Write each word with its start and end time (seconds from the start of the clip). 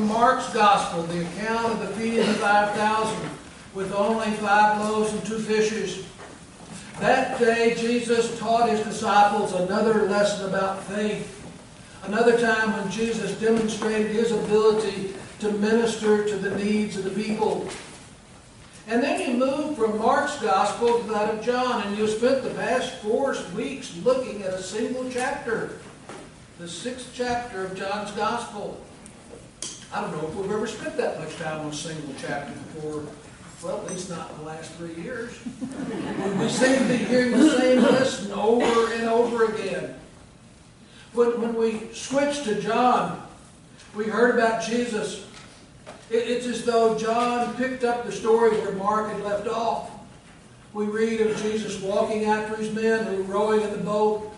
from 0.00 0.08
Mark's 0.08 0.50
Gospel, 0.54 1.02
the 1.02 1.26
account 1.26 1.74
of 1.74 1.80
the 1.80 1.88
feeding 1.88 2.20
of 2.20 2.28
the 2.28 2.34
5,000 2.34 3.30
with 3.74 3.92
only 3.92 4.30
five 4.38 4.80
loaves 4.80 5.12
and 5.12 5.22
two 5.26 5.38
fishes. 5.38 6.06
That 7.00 7.38
day, 7.38 7.74
Jesus 7.74 8.38
taught 8.38 8.70
his 8.70 8.80
disciples 8.80 9.52
another 9.52 10.08
lesson 10.08 10.48
about 10.48 10.82
faith. 10.84 11.36
Another 12.04 12.40
time 12.40 12.72
when 12.72 12.90
Jesus 12.90 13.38
demonstrated 13.40 14.12
his 14.12 14.32
ability 14.32 15.12
to 15.40 15.52
minister 15.52 16.24
to 16.24 16.36
the 16.36 16.56
needs 16.56 16.96
of 16.96 17.04
the 17.04 17.10
people. 17.10 17.68
And 18.88 19.02
then 19.02 19.20
you 19.20 19.36
move 19.36 19.76
from 19.76 19.98
Mark's 19.98 20.40
gospel 20.40 20.98
to 21.00 21.04
that 21.10 21.34
of 21.34 21.44
John, 21.44 21.86
and 21.86 21.98
you 21.98 22.08
spent 22.08 22.42
the 22.42 22.54
past 22.54 22.94
four 23.02 23.36
weeks 23.54 23.94
looking 23.98 24.44
at 24.44 24.54
a 24.54 24.62
single 24.62 25.10
chapter, 25.10 25.78
the 26.58 26.68
sixth 26.68 27.10
chapter 27.12 27.66
of 27.66 27.74
John's 27.74 28.12
gospel. 28.12 28.80
I 29.92 30.02
don't 30.02 30.12
know 30.12 30.28
if 30.28 30.34
we've 30.36 30.52
ever 30.52 30.68
spent 30.68 30.96
that 30.98 31.18
much 31.18 31.36
time 31.36 31.60
on 31.60 31.66
a 31.66 31.74
single 31.74 32.14
chapter 32.20 32.52
before. 32.52 33.04
Well, 33.62 33.78
at 33.78 33.90
least 33.90 34.08
not 34.08 34.30
in 34.30 34.38
the 34.38 34.44
last 34.44 34.72
three 34.74 34.94
years. 34.94 35.36
we 36.38 36.48
seem 36.48 36.78
to 36.78 36.84
be 36.88 36.96
hearing 36.96 37.32
the 37.32 37.58
same 37.58 37.82
lesson 37.82 38.32
over 38.32 38.92
and 38.94 39.04
over 39.04 39.52
again. 39.52 39.96
When, 41.12 41.40
when 41.40 41.54
we 41.54 41.92
switched 41.92 42.44
to 42.44 42.60
John, 42.60 43.20
we 43.96 44.04
heard 44.04 44.36
about 44.36 44.62
Jesus. 44.62 45.26
It, 46.08 46.28
it's 46.28 46.46
as 46.46 46.64
though 46.64 46.96
John 46.96 47.56
picked 47.56 47.82
up 47.82 48.06
the 48.06 48.12
story 48.12 48.56
where 48.58 48.72
Mark 48.72 49.10
had 49.10 49.22
left 49.24 49.48
off. 49.48 49.90
We 50.72 50.84
read 50.84 51.20
of 51.20 51.36
Jesus 51.42 51.82
walking 51.82 52.26
after 52.26 52.54
his 52.56 52.72
men 52.72 53.06
who 53.06 53.24
were 53.24 53.34
rowing 53.34 53.62
in 53.62 53.72
the 53.72 53.78
boat 53.78 54.32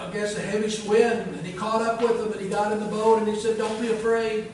against 0.00 0.36
a 0.36 0.40
heavy 0.40 0.88
wind, 0.88 1.34
and 1.34 1.46
he 1.46 1.52
caught 1.52 1.80
up 1.80 2.02
with 2.02 2.18
them, 2.18 2.32
and 2.32 2.40
he 2.40 2.48
got 2.48 2.72
in 2.72 2.80
the 2.80 2.86
boat, 2.86 3.20
and 3.20 3.28
he 3.28 3.36
said, 3.36 3.56
Don't 3.56 3.80
be 3.80 3.88
afraid. 3.88 4.50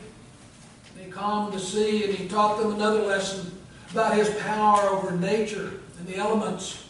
Calmed 1.16 1.54
the 1.54 1.58
sea, 1.58 2.04
and 2.04 2.14
he 2.14 2.28
taught 2.28 2.58
them 2.58 2.74
another 2.74 3.00
lesson 3.00 3.50
about 3.90 4.14
his 4.14 4.28
power 4.40 4.82
over 4.90 5.16
nature 5.16 5.80
and 5.98 6.06
the 6.06 6.16
elements. 6.16 6.84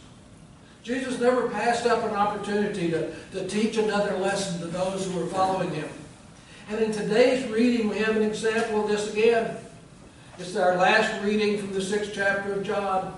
Jesus 0.82 1.20
never 1.20 1.48
passed 1.48 1.86
up 1.86 2.02
an 2.02 2.10
opportunity 2.10 2.90
to, 2.90 3.14
to 3.30 3.46
teach 3.46 3.76
another 3.76 4.18
lesson 4.18 4.58
to 4.58 4.66
those 4.66 5.06
who 5.06 5.20
were 5.20 5.26
following 5.26 5.72
him. 5.72 5.88
And 6.68 6.80
in 6.80 6.90
today's 6.90 7.48
reading, 7.48 7.88
we 7.88 7.98
have 7.98 8.16
an 8.16 8.24
example 8.24 8.82
of 8.82 8.88
this 8.88 9.12
again. 9.12 9.58
It's 10.40 10.56
our 10.56 10.76
last 10.76 11.22
reading 11.22 11.58
from 11.58 11.72
the 11.72 11.80
sixth 11.80 12.10
chapter 12.12 12.54
of 12.54 12.64
John. 12.64 13.16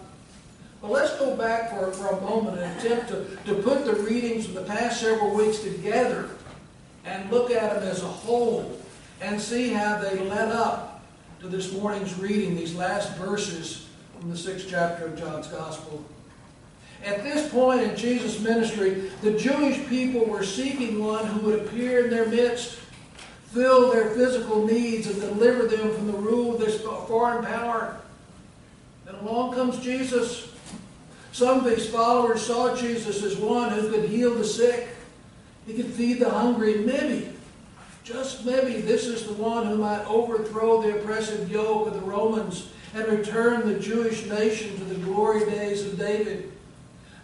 But 0.83 0.91
let's 0.91 1.19
go 1.19 1.35
back 1.35 1.71
for, 1.71 1.91
for 1.91 2.09
a 2.09 2.21
moment 2.21 2.59
and 2.59 2.79
attempt 2.79 3.09
to, 3.09 3.25
to 3.47 3.63
put 3.63 3.87
the 3.87 3.95
readings 3.95 4.45
of 4.45 4.53
the 4.53 4.65
past 4.65 5.01
several 5.01 5.35
weeks 5.35 5.61
together 5.61 6.29
and 7.07 7.31
look 7.31 7.51
at 7.51 7.73
them 7.73 7.83
as 7.85 8.03
a 8.03 8.07
whole 8.07 8.79
and 9.23 9.41
see 9.41 9.71
how 9.71 9.99
they 9.99 10.19
led 10.19 10.53
up 10.53 10.88
to 11.41 11.47
this 11.47 11.73
morning's 11.73 12.19
reading, 12.19 12.57
these 12.57 12.75
last 12.75 13.15
verses 13.17 13.87
from 14.19 14.29
the 14.29 14.37
sixth 14.37 14.67
chapter 14.69 15.07
of 15.07 15.17
John's 15.17 15.47
Gospel. 15.47 16.05
At 17.05 17.23
this 17.23 17.49
point 17.49 17.83
in 17.83 17.97
Jesus' 17.97 18.41
ministry, 18.41 19.11
the 19.23 19.39
Jewish 19.39 19.87
people 19.87 20.25
were 20.25 20.43
seeking 20.43 21.05
one 21.05 21.25
who 21.27 21.47
would 21.47 21.61
appear 21.61 22.05
in 22.05 22.11
their 22.11 22.27
midst, 22.27 22.81
fill 23.53 23.93
their 23.93 24.11
physical 24.11 24.67
needs, 24.67 25.07
and 25.07 25.21
deliver 25.21 25.69
them 25.69 25.95
from 25.95 26.09
the 26.09 26.19
rule 26.19 26.55
of 26.55 26.61
this 26.61 26.81
foreign 26.81 27.45
power. 27.45 28.01
And 29.07 29.17
along 29.19 29.55
comes 29.55 29.79
Jesus. 29.79 30.53
Some 31.31 31.61
of 31.61 31.67
his 31.67 31.89
followers 31.89 32.45
saw 32.45 32.75
Jesus 32.75 33.23
as 33.23 33.37
one 33.37 33.71
who 33.71 33.93
could 33.93 34.09
heal 34.09 34.35
the 34.35 34.45
sick. 34.45 34.89
He 35.69 35.75
could 35.75 35.87
feed 35.87 36.19
the 36.19 36.31
hungry. 36.31 36.79
Maybe, 36.79 37.29
just 38.09 38.47
maybe, 38.47 38.81
this 38.81 39.07
is 39.07 39.27
the 39.27 39.35
one 39.35 39.67
who 39.67 39.77
might 39.77 40.05
overthrow 40.07 40.81
the 40.81 40.99
oppressive 40.99 41.51
yoke 41.51 41.89
of 41.89 41.95
the 41.95 42.01
Romans 42.01 42.71
and 42.95 43.07
return 43.07 43.69
the 43.69 43.79
Jewish 43.79 44.25
nation 44.27 44.77
to 44.79 44.85
the 44.85 44.95
glory 44.95 45.45
days 45.45 45.85
of 45.85 45.99
David. 45.99 46.51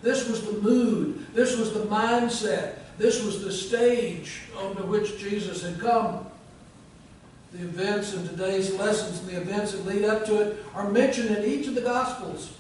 This 0.03 0.29
was 0.29 0.45
the 0.45 0.61
mood. 0.61 1.27
This 1.33 1.57
was 1.57 1.73
the 1.73 1.87
mindset. 1.87 2.81
This 2.99 3.25
was 3.25 3.43
the 3.43 3.51
stage 3.51 4.43
onto 4.59 4.83
which 4.85 5.19
Jesus 5.19 5.63
had 5.63 5.81
come. 5.81 6.27
The 7.53 7.63
events 7.63 8.13
in 8.13 8.29
today's 8.29 8.75
lessons 8.75 9.21
and 9.21 9.29
the 9.29 9.41
events 9.41 9.73
that 9.73 9.87
lead 9.87 10.05
up 10.05 10.27
to 10.27 10.43
it 10.43 10.59
are 10.75 10.91
mentioned 10.91 11.31
in 11.31 11.45
each 11.45 11.67
of 11.67 11.75
the 11.75 11.81
Gospels. 11.81 12.53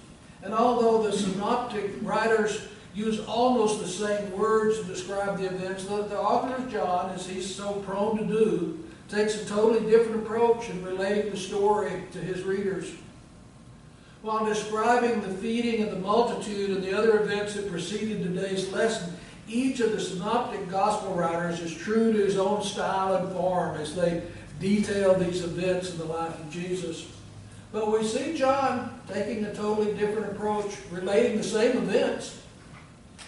And 0.42 0.54
although 0.54 1.02
the 1.02 1.16
synoptic 1.16 1.90
writers 2.00 2.68
use 2.94 3.20
almost 3.26 3.80
the 3.80 3.88
same 3.88 4.32
words 4.32 4.78
to 4.78 4.84
describe 4.84 5.38
the 5.38 5.46
events, 5.46 5.84
the, 5.84 6.02
the 6.02 6.18
author 6.18 6.54
of 6.54 6.70
John, 6.70 7.10
as 7.10 7.26
he's 7.26 7.52
so 7.52 7.72
prone 7.80 8.18
to 8.18 8.24
do, 8.24 8.78
takes 9.08 9.34
a 9.34 9.44
totally 9.44 9.90
different 9.90 10.22
approach 10.22 10.70
in 10.70 10.84
relating 10.84 11.30
the 11.30 11.36
story 11.36 12.04
to 12.12 12.18
his 12.18 12.42
readers. 12.42 12.92
While 14.22 14.46
describing 14.46 15.20
the 15.20 15.34
feeding 15.34 15.82
of 15.82 15.90
the 15.90 15.98
multitude 15.98 16.70
and 16.70 16.82
the 16.82 16.96
other 16.96 17.20
events 17.20 17.54
that 17.54 17.70
preceded 17.70 18.22
today's 18.22 18.72
lesson, 18.72 19.14
each 19.48 19.80
of 19.80 19.92
the 19.92 20.00
synoptic 20.00 20.70
gospel 20.70 21.14
writers 21.14 21.60
is 21.60 21.74
true 21.74 22.12
to 22.12 22.18
his 22.18 22.38
own 22.38 22.62
style 22.62 23.16
and 23.16 23.30
form 23.32 23.76
as 23.76 23.94
they 23.94 24.22
detail 24.60 25.14
these 25.14 25.44
events 25.44 25.90
in 25.90 25.98
the 25.98 26.04
life 26.04 26.38
of 26.40 26.50
Jesus. 26.50 27.06
But 27.70 27.92
we 27.92 28.06
see 28.06 28.38
John 28.38 28.98
taking 29.12 29.44
a 29.44 29.54
totally 29.54 29.92
different 29.94 30.32
approach, 30.32 30.76
relating 30.90 31.36
the 31.36 31.44
same 31.44 31.76
events. 31.76 32.40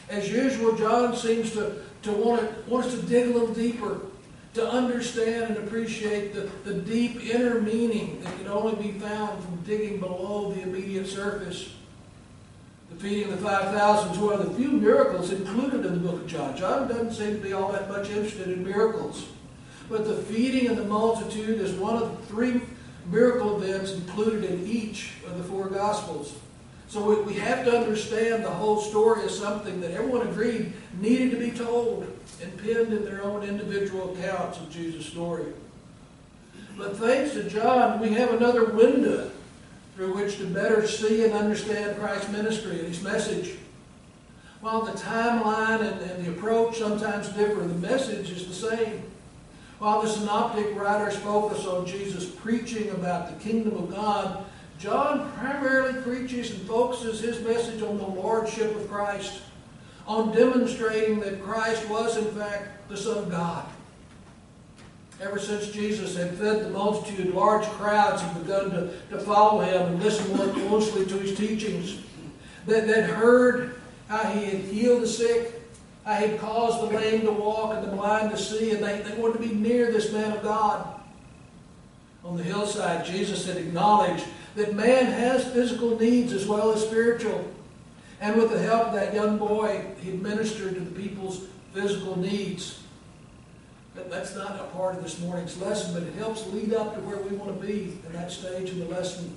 As 0.09 0.31
usual, 0.31 0.77
John 0.77 1.17
seems 1.17 1.53
to, 1.53 1.83
to 2.03 2.13
want, 2.13 2.69
want 2.69 2.87
us 2.87 2.95
to 2.95 3.03
dig 3.03 3.29
a 3.29 3.33
little 3.33 3.55
deeper 3.55 4.01
to 4.55 4.71
understand 4.71 5.57
and 5.57 5.67
appreciate 5.67 6.33
the, 6.33 6.49
the 6.65 6.75
deep 6.81 7.23
inner 7.23 7.61
meaning 7.61 8.21
that 8.23 8.37
can 8.39 8.49
only 8.49 8.75
be 8.83 8.99
found 8.99 9.43
from 9.45 9.57
digging 9.65 10.01
below 10.01 10.53
the 10.53 10.63
immediate 10.63 11.07
surface. 11.07 11.75
The 12.91 12.97
feeding 12.97 13.33
of 13.33 13.41
the 13.43 13.47
5,000 13.47 14.13
is 14.13 14.19
one 14.19 14.41
of 14.41 14.49
the 14.49 14.55
few 14.55 14.71
miracles 14.71 15.33
included 15.33 15.85
in 15.85 15.95
the 15.95 16.09
book 16.09 16.23
of 16.23 16.27
John. 16.27 16.57
John 16.57 16.89
doesn't 16.89 17.13
seem 17.13 17.35
to 17.35 17.43
be 17.43 17.53
all 17.53 17.73
that 17.73 17.89
much 17.91 18.09
interested 18.09 18.49
in 18.49 18.65
miracles. 18.65 19.27
But 19.89 20.07
the 20.07 20.17
feeding 20.17 20.69
of 20.69 20.77
the 20.77 20.85
multitude 20.85 21.61
is 21.61 21.73
one 21.73 22.03
of 22.03 22.17
the 22.17 22.27
three 22.27 22.63
miracle 23.11 23.63
events 23.63 23.93
included 23.93 24.45
in 24.45 24.67
each 24.67 25.13
of 25.27 25.37
the 25.37 25.45
four 25.45 25.69
Gospels. 25.69 26.35
So 26.89 27.03
we, 27.03 27.23
we 27.23 27.35
have 27.35 27.65
to 27.65 27.77
understand 27.77 28.45
the 28.45 28.51
whole 28.51 28.81
story 28.81 29.25
as 29.25 29.39
something 29.39 29.81
that 29.81 29.91
everyone 29.91 30.27
agreed 30.27 30.73
needed 31.01 31.31
to 31.33 31.37
be 31.37 31.51
told 31.51 32.07
and 32.43 32.59
penned 32.59 32.93
in 32.93 33.05
their 33.05 33.23
own 33.23 33.43
individual 33.43 34.15
accounts 34.15 34.59
of 34.59 34.71
Jesus' 34.71 35.07
story. 35.07 35.53
But 36.77 36.97
thanks 36.97 37.33
to 37.33 37.49
John, 37.49 38.01
we 38.01 38.11
have 38.11 38.35
another 38.35 38.67
window 38.67 39.31
through 39.95 40.15
which 40.15 40.37
to 40.37 40.47
better 40.47 40.87
see 40.87 41.25
and 41.25 41.33
understand 41.33 41.99
Christ's 41.99 42.31
ministry 42.31 42.79
and 42.81 42.89
his 42.89 43.03
message. 43.03 43.57
While 44.61 44.83
the 44.83 44.93
timeline 44.93 45.81
and, 45.81 46.01
and 46.03 46.25
the 46.25 46.31
approach 46.33 46.79
sometimes 46.79 47.29
differ, 47.31 47.61
the 47.61 47.75
message 47.75 48.31
is 48.31 48.47
the 48.47 48.69
same. 48.69 49.03
While 49.79 50.03
the 50.03 50.09
synoptic 50.09 50.75
writers 50.75 51.17
focus 51.17 51.67
on 51.67 51.87
Jesus 51.87 52.27
preaching 52.27 52.91
about 52.91 53.29
the 53.29 53.45
kingdom 53.45 53.77
of 53.77 53.91
God, 53.91 54.45
John 54.79 55.33
primarily 55.33 56.01
preaches 56.03 56.51
and 56.51 56.61
focuses 56.63 57.21
his 57.21 57.41
message 57.41 57.83
on 57.83 57.99
the 57.99 58.07
lordship 58.07 58.77
of 58.77 58.91
Christ 58.91 59.41
on 60.07 60.33
demonstrating 60.33 61.21
that 61.21 61.43
Christ 61.43 61.89
was, 61.89 62.17
in 62.17 62.27
fact, 62.33 62.89
the 62.89 62.97
Son 62.97 63.19
of 63.19 63.31
God. 63.31 63.67
Ever 65.21 65.39
since 65.39 65.69
Jesus 65.69 66.17
had 66.17 66.35
fed 66.35 66.65
the 66.65 66.71
multitude, 66.71 67.35
large 67.35 67.65
crowds 67.65 68.21
had 68.21 68.43
begun 68.43 68.71
to, 68.71 68.93
to 69.11 69.19
follow 69.19 69.63
him 69.63 69.83
and 69.83 70.03
listen 70.03 70.37
more 70.37 70.49
closely 70.49 71.07
to 71.07 71.15
his 71.19 71.37
teachings. 71.37 72.01
That, 72.67 72.87
that 72.87 73.09
heard 73.09 73.81
how 74.09 74.25
he 74.25 74.45
had 74.45 74.61
healed 74.61 75.03
the 75.03 75.09
sick, 75.09 75.63
how 76.05 76.17
he 76.17 76.29
had 76.29 76.41
caused 76.41 76.83
the 76.83 76.97
lame 76.97 77.23
to 77.23 77.33
walk 77.33 77.75
and 77.75 77.87
the 77.87 77.97
blind 77.97 78.31
to 78.33 78.37
see, 78.37 78.73
and 78.73 78.85
they, 78.85 79.01
they 79.01 79.17
wanted 79.17 79.41
to 79.43 79.49
be 79.49 79.55
near 79.55 79.91
this 79.91 80.13
man 80.13 80.33
of 80.33 80.43
God. 80.43 81.01
On 82.27 82.37
the 82.37 82.43
hillside, 82.43 83.05
Jesus 83.05 83.47
had 83.47 83.57
acknowledged 83.57 84.25
that 84.57 84.75
man 84.75 85.07
has 85.07 85.47
physical 85.53 85.99
needs 85.99 86.33
as 86.33 86.47
well 86.47 86.73
as 86.73 86.83
spiritual. 86.83 87.45
And 88.21 88.37
with 88.37 88.51
the 88.51 88.59
help 88.59 88.89
of 88.89 88.95
that 88.95 89.15
young 89.15 89.39
boy, 89.39 89.85
he 90.03 90.11
ministered 90.11 90.75
to 90.75 90.81
the 90.81 91.01
people's 91.01 91.43
physical 91.73 92.19
needs. 92.19 92.83
That's 93.95 94.35
not 94.35 94.61
a 94.61 94.65
part 94.77 94.97
of 94.97 95.03
this 95.03 95.21
morning's 95.21 95.61
lesson, 95.61 95.95
but 95.95 96.03
it 96.03 96.15
helps 96.15 96.47
lead 96.49 96.75
up 96.75 96.95
to 96.95 97.01
where 97.01 97.19
we 97.19 97.37
want 97.37 97.61
to 97.61 97.67
be 97.67 97.99
in 98.07 98.13
that 98.13 98.33
stage 98.33 98.71
of 98.71 98.79
the 98.79 98.87
lesson. 98.87 99.35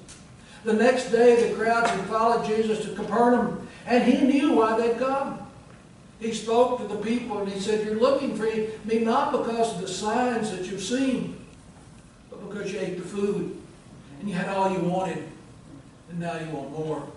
The 0.64 0.74
next 0.74 1.12
day, 1.12 1.48
the 1.50 1.56
crowds 1.56 1.90
had 1.90 2.06
followed 2.06 2.46
Jesus 2.46 2.84
to 2.86 2.94
Capernaum, 2.94 3.68
and 3.86 4.04
he 4.04 4.26
knew 4.26 4.56
why 4.56 4.80
they'd 4.80 4.98
come. 4.98 5.40
He 6.20 6.34
spoke 6.34 6.80
to 6.80 6.88
the 6.88 7.02
people 7.02 7.40
and 7.40 7.50
he 7.50 7.60
said, 7.60 7.86
You're 7.86 7.96
looking 7.96 8.36
for 8.36 8.44
me 8.44 9.00
not 9.00 9.32
because 9.32 9.74
of 9.76 9.82
the 9.82 9.88
signs 9.88 10.52
that 10.52 10.66
you've 10.66 10.84
seen, 10.84 11.39
because 12.50 12.72
you 12.74 12.80
ate 12.80 12.98
the 12.98 13.04
food 13.04 13.58
and 14.20 14.30
you 14.30 14.36
had 14.36 14.50
all 14.50 14.72
you 14.72 14.80
wanted, 14.80 15.24
and 16.10 16.20
now 16.20 16.38
you 16.38 16.50
want 16.50 16.72
more 16.72 17.08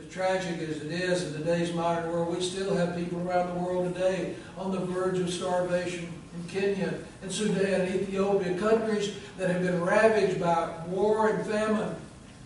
As 0.00 0.12
tragic 0.12 0.60
as 0.60 0.82
it 0.82 0.92
is 0.92 1.26
in 1.26 1.32
today's 1.32 1.72
modern 1.72 2.12
world, 2.12 2.36
we 2.36 2.42
still 2.42 2.74
have 2.76 2.96
people 2.96 3.26
around 3.26 3.54
the 3.54 3.60
world 3.60 3.94
today 3.94 4.34
on 4.56 4.72
the 4.72 4.78
verge 4.78 5.18
of 5.18 5.30
starvation 5.30 6.12
in 6.34 6.48
Kenya 6.48 6.94
and 7.22 7.32
Sudan 7.32 7.88
Ethiopia, 7.88 8.58
countries 8.58 9.14
that 9.38 9.50
have 9.50 9.62
been 9.62 9.80
ravaged 9.80 10.38
by 10.40 10.70
war 10.88 11.30
and 11.30 11.46
famine. 11.46 11.94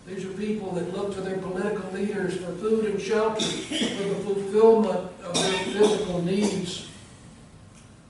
These 0.07 0.25
are 0.25 0.33
people 0.35 0.73
that 0.73 0.93
look 0.95 1.15
to 1.15 1.21
their 1.21 1.39
political 1.39 1.91
leaders 1.93 2.37
for 2.37 2.53
food 2.53 2.85
and 2.85 3.01
shelter, 3.01 3.45
for 3.45 4.09
the 4.09 4.15
fulfillment 4.25 5.11
of 5.25 5.35
their 5.35 5.65
physical 5.65 6.23
needs. 6.23 6.89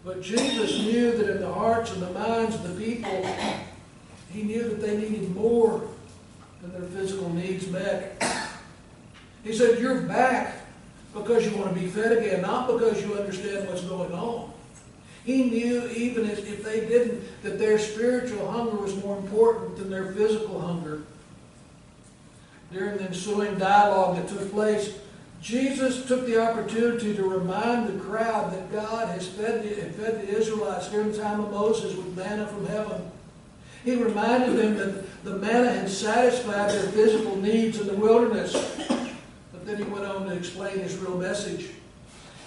But 0.04 0.22
Jesus 0.22 0.80
knew 0.80 1.16
that 1.16 1.30
in 1.30 1.40
the 1.40 1.52
hearts 1.52 1.92
and 1.92 2.02
the 2.02 2.10
minds 2.10 2.54
of 2.56 2.62
the 2.68 2.84
people, 2.84 3.26
he 4.32 4.42
knew 4.42 4.64
that 4.64 4.80
they 4.80 4.96
needed 4.96 5.34
more 5.34 5.88
than 6.60 6.72
their 6.72 6.88
physical 6.90 7.28
needs 7.32 7.68
met. 7.68 8.22
He 9.44 9.52
said, 9.52 9.78
You're 9.80 10.02
back 10.02 10.56
because 11.14 11.46
you 11.46 11.56
want 11.56 11.74
to 11.74 11.80
be 11.80 11.86
fed 11.86 12.18
again, 12.18 12.42
not 12.42 12.66
because 12.66 13.02
you 13.02 13.14
understand 13.14 13.68
what's 13.68 13.82
going 13.82 14.12
on. 14.12 14.52
He 15.24 15.44
knew, 15.44 15.88
even 15.88 16.28
if, 16.28 16.64
they 16.64 16.80
didn't, 16.80 17.22
that 17.42 17.58
their 17.58 17.78
spiritual 17.78 18.50
hunger 18.50 18.76
was 18.76 18.96
more 19.04 19.16
important 19.18 19.76
than 19.76 19.88
their 19.88 20.12
physical 20.12 20.60
hunger. 20.60 21.02
During 22.72 22.96
the 22.96 23.04
ensuing 23.04 23.56
dialogue 23.58 24.16
that 24.16 24.28
took 24.28 24.50
place, 24.50 24.98
Jesus 25.42 26.06
took 26.06 26.24
the 26.24 26.40
opportunity 26.40 27.16
to 27.16 27.24
remind 27.24 27.88
the 27.88 28.04
crowd 28.04 28.52
that 28.52 28.70
God 28.70 29.08
has 29.08 29.26
fed 29.26 29.64
the, 29.64 29.74
fed 30.00 30.22
the 30.22 30.38
Israelites 30.38 30.88
during 30.88 31.10
the 31.10 31.18
time 31.18 31.40
of 31.40 31.50
Moses 31.50 31.96
with 31.96 32.16
manna 32.16 32.46
from 32.46 32.64
heaven. 32.66 33.10
He 33.84 33.96
reminded 33.96 34.56
them 34.56 34.76
that 34.76 35.24
the 35.24 35.36
manna 35.38 35.72
had 35.72 35.90
satisfied 35.90 36.70
their 36.70 36.88
physical 36.90 37.36
needs 37.36 37.80
in 37.80 37.88
the 37.88 37.96
wilderness. 37.96 38.52
But 39.52 39.66
then 39.66 39.78
he 39.78 39.82
went 39.82 40.04
on 40.04 40.26
to 40.26 40.32
explain 40.32 40.78
his 40.78 40.96
real 40.98 41.18
message. 41.18 41.70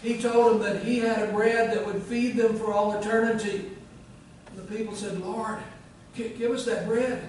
He 0.01 0.17
told 0.17 0.53
them 0.53 0.59
that 0.61 0.85
he 0.85 0.99
had 0.99 1.27
a 1.27 1.33
bread 1.33 1.75
that 1.75 1.85
would 1.85 2.01
feed 2.03 2.37
them 2.37 2.57
for 2.57 2.71
all 2.71 2.97
eternity. 2.97 3.71
And 4.47 4.57
the 4.57 4.73
people 4.73 4.95
said, 4.95 5.19
Lord, 5.19 5.59
give 6.15 6.51
us 6.51 6.63
that 6.63 6.87
bread. 6.87 7.27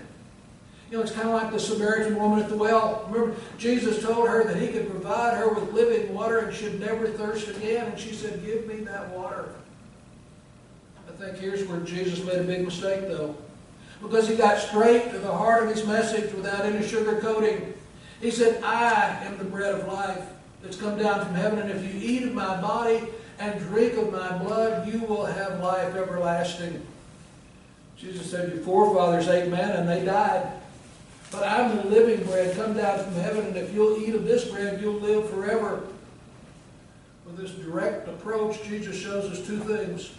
You 0.91 0.97
know, 0.97 1.03
it's 1.03 1.13
kind 1.13 1.29
of 1.29 1.35
like 1.35 1.51
the 1.51 1.59
Samaritan 1.59 2.17
woman 2.17 2.41
at 2.41 2.49
the 2.49 2.57
well. 2.57 3.09
Remember, 3.11 3.37
Jesus 3.59 4.03
told 4.03 4.29
her 4.29 4.45
that 4.45 4.57
he 4.57 4.69
could 4.69 4.89
provide 4.89 5.37
her 5.37 5.49
with 5.49 5.73
living 5.73 6.15
water 6.15 6.39
and 6.39 6.55
she'd 6.55 6.79
never 6.79 7.09
thirst 7.09 7.49
again. 7.49 7.87
And 7.87 7.99
she 7.99 8.13
said, 8.13 8.45
Give 8.45 8.67
me 8.67 8.77
that 8.85 9.11
water. 9.11 9.49
I 11.09 11.13
think 11.13 11.39
here's 11.39 11.65
where 11.65 11.81
Jesus 11.81 12.25
made 12.25 12.39
a 12.39 12.45
big 12.45 12.65
mistake, 12.65 13.03
though. 13.09 13.35
Because 14.01 14.29
he 14.29 14.37
got 14.37 14.59
straight 14.59 15.11
to 15.11 15.19
the 15.19 15.33
heart 15.33 15.65
of 15.65 15.71
his 15.71 15.85
message 15.87 16.33
without 16.35 16.65
any 16.65 16.85
sugarcoating. 16.87 17.73
He 18.21 18.31
said, 18.31 18.63
I 18.63 19.25
am 19.25 19.39
the 19.39 19.45
bread 19.45 19.75
of 19.75 19.89
life 19.89 20.23
that's 20.63 20.77
come 20.77 20.99
down 20.99 21.25
from 21.25 21.35
heaven, 21.35 21.59
and 21.59 21.71
if 21.71 21.83
you 21.83 22.01
eat 22.01 22.23
of 22.25 22.35
my 22.35 22.61
body 22.61 23.03
and 23.39 23.59
drink 23.61 23.95
of 23.95 24.13
my 24.13 24.39
blood, 24.39 24.87
you 24.87 25.01
will 25.01 25.25
have 25.25 25.61
life 25.61 25.95
everlasting. 25.95 26.87
Jesus 27.97 28.31
said, 28.31 28.53
Your 28.53 28.63
forefathers 28.63 29.29
ate 29.29 29.51
manna 29.51 29.81
and 29.81 29.89
they 29.89 30.05
died. 30.05 30.61
But 31.31 31.45
I'm 31.45 31.77
the 31.77 31.85
living 31.85 32.25
bread 32.25 32.57
come 32.57 32.75
down 32.75 33.05
from 33.05 33.15
heaven, 33.15 33.47
and 33.47 33.57
if 33.57 33.75
you'll 33.75 34.01
eat 34.01 34.15
of 34.15 34.25
this 34.25 34.45
bread, 34.45 34.81
you'll 34.81 35.01
live 35.01 35.29
forever. 35.29 35.83
With 37.27 37.37
this 37.37 37.51
direct 37.51 38.09
approach, 38.09 38.63
Jesus 38.65 38.97
shows 38.97 39.31
us 39.31 39.45
two 39.47 39.59
things. 39.59 40.13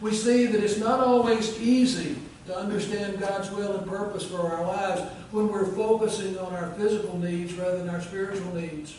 We 0.00 0.12
see 0.14 0.46
that 0.46 0.62
it's 0.62 0.78
not 0.78 1.00
always 1.00 1.60
easy 1.60 2.16
to 2.46 2.56
understand 2.56 3.18
God's 3.18 3.50
will 3.50 3.76
and 3.76 3.86
purpose 3.86 4.24
for 4.24 4.40
our 4.40 4.64
lives 4.66 5.02
when 5.32 5.48
we're 5.48 5.66
focusing 5.66 6.38
on 6.38 6.54
our 6.54 6.70
physical 6.74 7.18
needs 7.18 7.52
rather 7.54 7.78
than 7.78 7.90
our 7.90 8.00
spiritual 8.00 8.54
needs. 8.54 8.96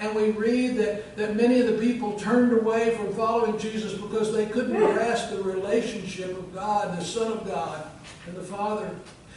And 0.00 0.16
we 0.16 0.30
read 0.30 0.76
that, 0.78 1.16
that 1.16 1.36
many 1.36 1.60
of 1.60 1.66
the 1.68 1.78
people 1.78 2.18
turned 2.18 2.52
away 2.52 2.96
from 2.96 3.14
following 3.14 3.58
Jesus 3.58 3.92
because 3.92 4.32
they 4.32 4.46
couldn't 4.46 4.76
grasp 4.76 5.30
the 5.30 5.42
relationship 5.42 6.36
of 6.36 6.52
God, 6.52 6.98
the 6.98 7.04
Son 7.04 7.30
of 7.30 7.46
God, 7.46 7.86
and 8.26 8.36
the 8.36 8.42
Father. 8.42 8.90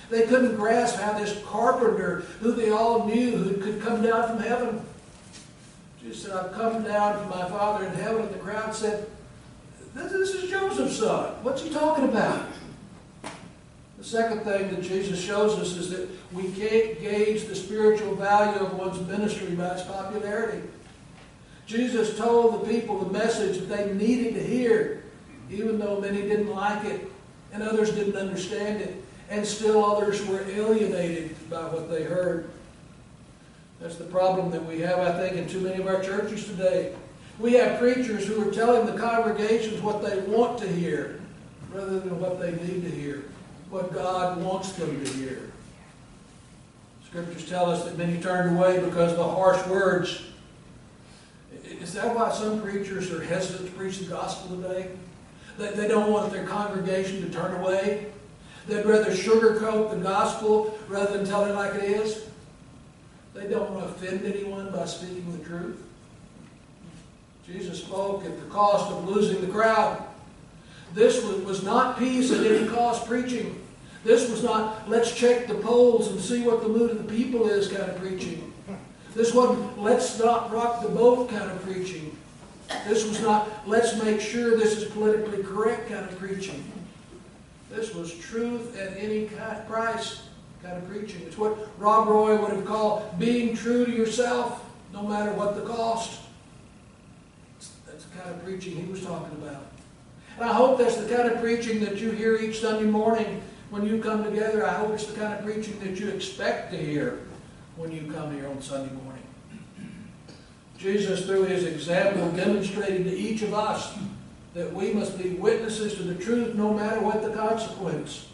They 0.10 0.28
couldn't 0.28 0.56
grasp 0.56 1.00
how 1.00 1.18
this 1.18 1.42
carpenter, 1.46 2.25
who 2.40 2.52
they 2.52 2.69
all 2.69 3.06
knew, 3.06 3.38
who 3.38 3.57
could 3.62 3.81
come 3.81 4.04
down 4.04 4.28
from 4.28 4.40
heaven. 4.40 4.86
Jesus 6.02 6.24
said, 6.24 6.34
I've 6.34 6.54
come 6.54 6.84
down 6.84 7.19
from 7.19 7.30
my 7.30 7.50
Father 7.50 7.86
in 7.86 7.94
heaven. 7.94 8.24
And 8.24 8.34
the 8.34 8.40
crowd 8.40 8.75
said, 8.75 9.07
This 9.96 10.36
is 10.36 10.50
Joseph's 10.50 10.98
son. 10.98 11.34
What's 11.44 11.63
he 11.63 11.72
talking 11.72 12.06
about? 12.06 12.48
The 13.98 14.04
second 14.04 14.42
thing 14.42 14.69
that 14.69 14.84
Jesus 14.84 15.19
shows 15.19 15.57
us 15.57 15.75
is 15.78 15.90
that 15.90 16.08
we 16.31 16.44
can't 16.51 17.00
gauge 17.00 17.46
the 17.46 17.56
spiritual 17.56 18.13
value 18.13 18.60
of 18.60 18.78
one's 18.78 19.00
ministry 19.08 19.56
by 19.56 19.69
its 19.69 19.84
popularity. 19.84 20.62
Jesus 21.66 22.16
told 22.16 22.62
the 22.62 22.72
people 22.72 23.00
the 23.00 23.12
message 23.12 23.58
that 23.58 23.69
they 23.69 23.94
needed 23.94 24.36
to 24.36 24.44
hear, 24.44 25.04
even 25.50 25.80
though 25.80 26.00
many 26.00 26.22
didn't 26.22 26.51
like 26.51 26.86
it 26.86 27.12
and 27.51 27.63
others 27.63 27.92
didn't 27.92 28.16
understand 28.16 28.81
it 28.81 29.05
and 29.30 29.45
still 29.45 29.83
others 29.83 30.25
were 30.25 30.42
alienated 30.50 31.36
by 31.50 31.63
what 31.63 31.89
they 31.89 32.04
heard. 32.04 32.50
That's 33.80 33.95
the 33.95 34.06
problem 34.06 34.51
that 34.51 34.66
we 34.66 34.80
have, 34.81 35.00
I 35.00 35.12
think, 35.19 35.36
in 35.36 35.50
too 35.50 35.62
many 35.62 35.81
of 35.81 35.88
our 35.88 36.01
churches 36.01 36.45
today. 36.45 36.94
We 37.39 37.54
have 37.54 37.80
preachers 37.80 38.25
who 38.25 38.48
are 38.48 38.51
telling 38.51 38.86
the 38.86 39.00
congregations 39.00 39.81
what 39.81 40.01
they 40.01 40.19
want 40.19 40.60
to 40.60 40.68
hear 40.68 41.19
rather 41.74 42.00
than 42.00 42.19
what 42.19 42.39
they 42.39 42.51
need 42.51 42.83
to 42.83 42.89
hear, 42.89 43.25
what 43.69 43.94
God 43.94 44.42
wants 44.42 44.72
them 44.74 45.04
to 45.04 45.12
hear. 45.13 45.51
Scriptures 47.06 47.50
tell 47.50 47.69
us 47.69 47.83
that 47.83 47.98
many 47.98 48.22
turned 48.22 48.57
away 48.57 48.80
because 48.80 49.12
of 49.12 49.18
the 49.18 49.27
harsh 49.27 49.66
words. 49.68 50.22
Is 51.63 51.94
that 51.94 52.16
why 52.16 52.31
some 52.31 52.62
preachers 52.62 53.12
are 53.12 53.24
hesitant 53.24 53.69
to 53.69 53.75
preach 53.75 54.00
the 54.00 54.06
gospel 54.06 54.56
today? 54.56 54.89
They 55.57 55.88
don't 55.88 56.12
want 56.12 56.31
their 56.31 56.45
congregation 56.45 57.22
to 57.22 57.30
turn 57.30 57.62
away 57.62 58.07
They'd 58.68 58.86
rather 58.86 59.12
sugarcoat 59.12 59.92
the 59.92 59.98
gospel 59.98 60.78
rather 60.88 61.18
than 61.18 61.26
tell 61.26 61.46
it 61.46 61.54
like 61.54 61.76
it 61.76 61.84
is. 61.84 62.26
They 63.34 63.48
don't 63.48 63.70
want 63.72 63.86
to 63.86 63.94
offend 63.94 64.26
anyone 64.26 64.72
by 64.72 64.86
speaking 64.86 65.38
the 65.38 65.44
truth. 65.44 65.82
Jesus 67.46 67.80
spoke 67.80 68.26
at 68.26 68.40
the 68.40 68.46
cost 68.48 68.92
of 68.92 69.08
losing 69.08 69.42
the 69.42 69.52
crowd. 69.52 70.04
This 70.96 71.24
was 71.24 71.64
not 71.64 72.00
peace 72.00 72.32
at 72.32 72.46
any 72.46 72.68
cost 72.68 73.06
preaching. 73.06 73.62
This 74.04 74.30
was 74.30 74.44
not, 74.44 74.90
let's 74.90 75.14
check 75.14 75.48
the 75.48 75.56
polls 75.56 76.10
and 76.10 76.20
see 76.20 76.44
what 76.44 76.62
the 76.62 76.70
mood 76.70 76.92
of 76.92 76.98
the 77.06 77.14
people 77.14 77.48
is 77.48 77.68
kind 77.68 77.84
of 77.84 77.98
preaching. 77.98 78.54
This 79.14 79.34
wasn't, 79.34 79.82
let's 79.82 80.18
not 80.20 80.52
rock 80.52 80.82
the 80.82 80.90
boat 80.90 81.30
kind 81.30 81.50
of 81.50 81.62
preaching. 81.64 82.16
This 82.88 83.08
was 83.08 83.22
not, 83.22 83.68
let's 83.68 84.02
make 84.04 84.22
sure 84.22 84.58
this 84.58 84.78
is 84.78 84.90
politically 84.92 85.44
correct 85.44 85.90
kind 85.90 86.06
of 86.06 86.18
preaching. 86.18 86.64
This 87.75 87.94
was 87.94 88.18
truth 88.18 88.77
at 88.80 88.98
any 88.98 89.25
price 89.68 90.22
kind 90.63 90.77
of 90.77 90.88
preaching. 90.88 91.22
It's 91.27 91.38
what 91.38 91.58
Rob 91.77 92.08
Roy 92.08 92.41
would 92.41 92.51
have 92.51 92.65
called 92.65 93.20
being 93.20 93.55
true 93.55 93.86
to 93.86 93.91
yourself, 93.91 94.63
no 94.94 95.03
matter 95.03 95.34
what 95.34 95.55
the 95.55 95.62
cost. 95.62 96.22
That's 97.86 98.05
the 98.05 98.17
kind 98.17 98.29
of 98.34 98.44
preaching 98.46 98.77
he 98.77 98.89
was 98.89 99.03
talking 99.03 99.38
about. 99.44 99.65
And 100.38 100.50
I 100.50 100.53
hope 100.53 100.77
that's 100.77 100.96
the 100.96 101.13
kind 101.13 101.29
of 101.29 101.41
preaching 101.41 101.82
that 101.82 101.98
you 101.98 102.12
hear 102.12 102.38
each 102.38 102.62
Sunday 102.62 102.89
morning 102.89 103.41
when 103.70 103.86
you 103.86 104.01
come 104.01 104.24
together. 104.24 104.65
I 104.65 104.74
hope 104.74 104.91
it's 104.91 105.08
the 105.08 105.20
kind 105.20 105.34
of 105.34 105.44
preaching 105.44 105.77
that 105.79 106.00
you 106.00 106.10
expect 106.10 106.72
to 106.72 106.77
hear 106.77 107.20
when 107.75 107.91
you 107.91 108.10
come 108.10 108.34
here 108.34 108.48
on 108.48 108.62
Sunday 108.62 108.94
morning. 109.03 109.24
Jesus, 110.77 111.25
through 111.25 111.44
his 111.46 111.65
example, 111.65 112.32
demonstrated 112.32 113.03
to 113.03 113.15
each 113.15 113.41
of 113.41 113.53
us 113.53 113.98
that 114.56 114.74
we 114.74 114.94
must 114.94 115.22
be 115.22 115.32
witnesses 115.32 115.96
to 115.96 116.04
the 116.04 116.16
truth 116.16 116.56
no 116.56 116.74
matter 116.74 117.02
what 117.02 117.22
the 117.22 117.30
consequence. 117.30 118.30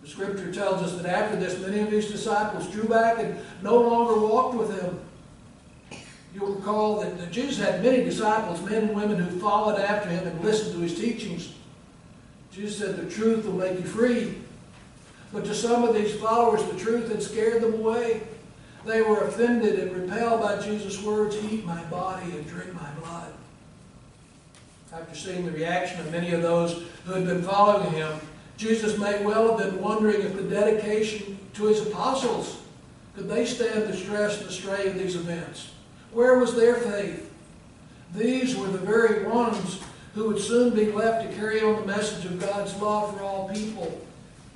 The 0.00 0.08
scripture 0.08 0.50
tells 0.52 0.82
us 0.82 1.00
that 1.00 1.06
after 1.06 1.38
this, 1.38 1.60
many 1.60 1.80
of 1.80 1.90
his 1.90 2.10
disciples 2.10 2.66
drew 2.68 2.88
back 2.88 3.18
and 3.18 3.38
no 3.62 3.78
longer 3.78 4.18
walked 4.18 4.56
with 4.56 4.80
him. 4.80 4.98
You'll 6.34 6.54
recall 6.54 7.00
that, 7.00 7.18
that 7.18 7.30
Jesus 7.30 7.58
had 7.58 7.84
many 7.84 8.02
disciples, 8.02 8.62
men 8.62 8.84
and 8.84 8.96
women 8.96 9.18
who 9.18 9.38
followed 9.38 9.78
after 9.78 10.08
him 10.08 10.26
and 10.26 10.42
listened 10.42 10.72
to 10.74 10.80
his 10.80 10.98
teachings. 10.98 11.52
Jesus 12.50 12.78
said, 12.78 12.96
The 12.96 13.14
truth 13.14 13.44
will 13.44 13.52
make 13.52 13.78
you 13.78 13.84
free. 13.84 14.36
But 15.30 15.44
to 15.44 15.54
some 15.54 15.84
of 15.84 15.94
these 15.94 16.14
followers, 16.14 16.64
the 16.64 16.78
truth 16.78 17.10
had 17.10 17.22
scared 17.22 17.62
them 17.62 17.74
away. 17.74 18.22
They 18.86 19.02
were 19.02 19.24
offended 19.24 19.78
and 19.78 19.92
repelled 19.92 20.40
by 20.40 20.60
Jesus' 20.62 21.02
words, 21.02 21.36
Eat 21.36 21.66
my 21.66 21.84
body 21.84 22.30
and 22.32 22.46
drink 22.46 22.72
my 22.72 22.90
blood 22.92 23.32
after 24.92 25.14
seeing 25.14 25.46
the 25.46 25.52
reaction 25.52 26.00
of 26.00 26.12
many 26.12 26.32
of 26.32 26.42
those 26.42 26.82
who 27.04 27.12
had 27.12 27.26
been 27.26 27.42
following 27.42 27.92
him, 27.92 28.18
Jesus 28.56 28.98
may 28.98 29.24
well 29.24 29.56
have 29.56 29.70
been 29.70 29.80
wondering 29.80 30.20
if 30.20 30.36
the 30.36 30.42
dedication 30.42 31.38
to 31.54 31.64
his 31.64 31.86
apostles 31.86 32.60
could 33.14 33.28
they 33.28 33.44
stand 33.44 33.84
the 33.84 33.96
stress 33.96 34.38
and 34.38 34.48
the 34.48 34.52
strain 34.52 34.88
of 34.88 34.98
these 34.98 35.16
events. 35.16 35.72
Where 36.12 36.38
was 36.38 36.54
their 36.54 36.74
faith? 36.74 37.30
These 38.14 38.56
were 38.56 38.68
the 38.68 38.78
very 38.78 39.26
ones 39.26 39.80
who 40.14 40.28
would 40.28 40.40
soon 40.40 40.74
be 40.74 40.92
left 40.92 41.28
to 41.28 41.36
carry 41.36 41.62
on 41.62 41.80
the 41.80 41.86
message 41.86 42.24
of 42.26 42.40
God's 42.40 42.74
love 42.76 43.16
for 43.16 43.22
all 43.22 43.48
people 43.48 44.00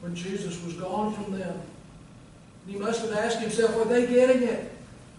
when 0.00 0.14
Jesus 0.14 0.62
was 0.62 0.74
gone 0.74 1.14
from 1.14 1.38
them. 1.38 1.58
He 2.66 2.76
must 2.76 3.00
have 3.02 3.12
asked 3.12 3.40
himself, 3.40 3.76
are 3.76 3.88
they 3.88 4.06
getting 4.06 4.42
it? 4.42 4.72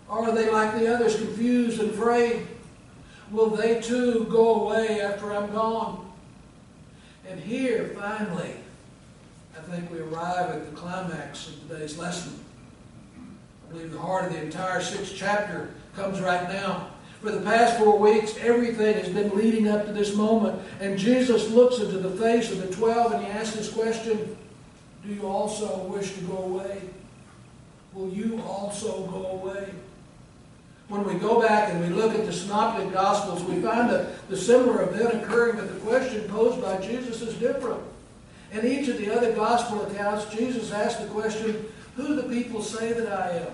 Or 0.08 0.26
are 0.26 0.36
they 0.36 0.50
like 0.52 0.78
the 0.78 0.94
others, 0.94 1.16
confused 1.16 1.80
and 1.80 1.90
afraid? 1.90 2.46
Will 3.32 3.50
they 3.50 3.82
too 3.82 4.26
go 4.30 4.64
away 4.64 5.02
after 5.02 5.34
I'm 5.34 5.52
gone? 5.52 6.12
And 7.30 7.40
here, 7.40 7.92
finally, 8.00 8.54
I 9.58 9.62
think 9.62 9.92
we 9.92 10.00
arrive 10.00 10.50
at 10.52 10.66
the 10.70 10.76
climax 10.76 11.50
of 11.50 11.68
today's 11.68 11.98
lesson. 11.98 12.40
I 13.18 13.74
believe 13.74 13.92
the 13.92 14.00
heart 14.00 14.26
of 14.26 14.34
the 14.34 14.42
entire 14.42 14.82
sixth 14.82 15.14
chapter 15.16 15.72
comes 15.96 16.22
right 16.22 16.48
now. 16.48 16.92
For 17.22 17.32
the 17.32 17.42
past 17.42 17.78
four 17.78 17.98
weeks, 17.98 18.36
everything 18.38 18.94
has 18.94 19.10
been 19.10 19.36
leading 19.36 19.68
up 19.68 19.86
to 19.88 19.92
this 19.92 20.16
moment. 20.16 20.62
And 20.80 20.98
Jesus 20.98 21.50
looks 21.50 21.80
into 21.80 21.98
the 21.98 22.12
face 22.12 22.52
of 22.52 22.62
the 22.62 22.74
twelve 22.74 23.12
and 23.12 23.26
he 23.26 23.32
asks 23.32 23.56
this 23.56 23.72
question 23.72 24.38
Do 25.06 25.14
you 25.14 25.28
also 25.28 25.84
wish 25.86 26.14
to 26.14 26.22
go 26.22 26.38
away? 26.38 26.82
Will 27.94 28.10
you 28.10 28.42
also 28.48 29.08
go 29.08 29.26
away? 29.26 29.70
When 30.90 31.04
we 31.04 31.16
go 31.16 31.42
back 31.42 31.74
and 31.74 31.82
we 31.82 31.90
look 31.90 32.16
at 32.16 32.26
the 32.26 32.32
Synoptic 32.32 32.94
Gospels, 32.94 33.44
we 33.44 33.62
find 33.62 33.90
that 33.90 34.28
the 34.30 34.38
similar 34.38 34.84
event 34.84 35.22
occurring, 35.22 35.58
but 35.58 35.68
the 35.68 35.80
question 35.82 36.28
posed 36.30 36.62
by 36.62 36.78
Jesus 36.78 37.22
is 37.22 37.34
different. 37.36 37.82
In 38.54 38.66
each 38.66 38.88
of 38.88 38.98
the 38.98 39.14
other 39.14 39.34
Gospel 39.34 39.86
accounts, 39.86 40.34
Jesus 40.34 40.72
asked 40.72 41.02
the 41.02 41.08
question, 41.08 41.66
Who 41.98 42.08
do 42.08 42.16
the 42.16 42.24
people 42.24 42.62
say 42.62 42.94
that 42.94 43.12
I 43.12 43.32
am? 43.32 43.52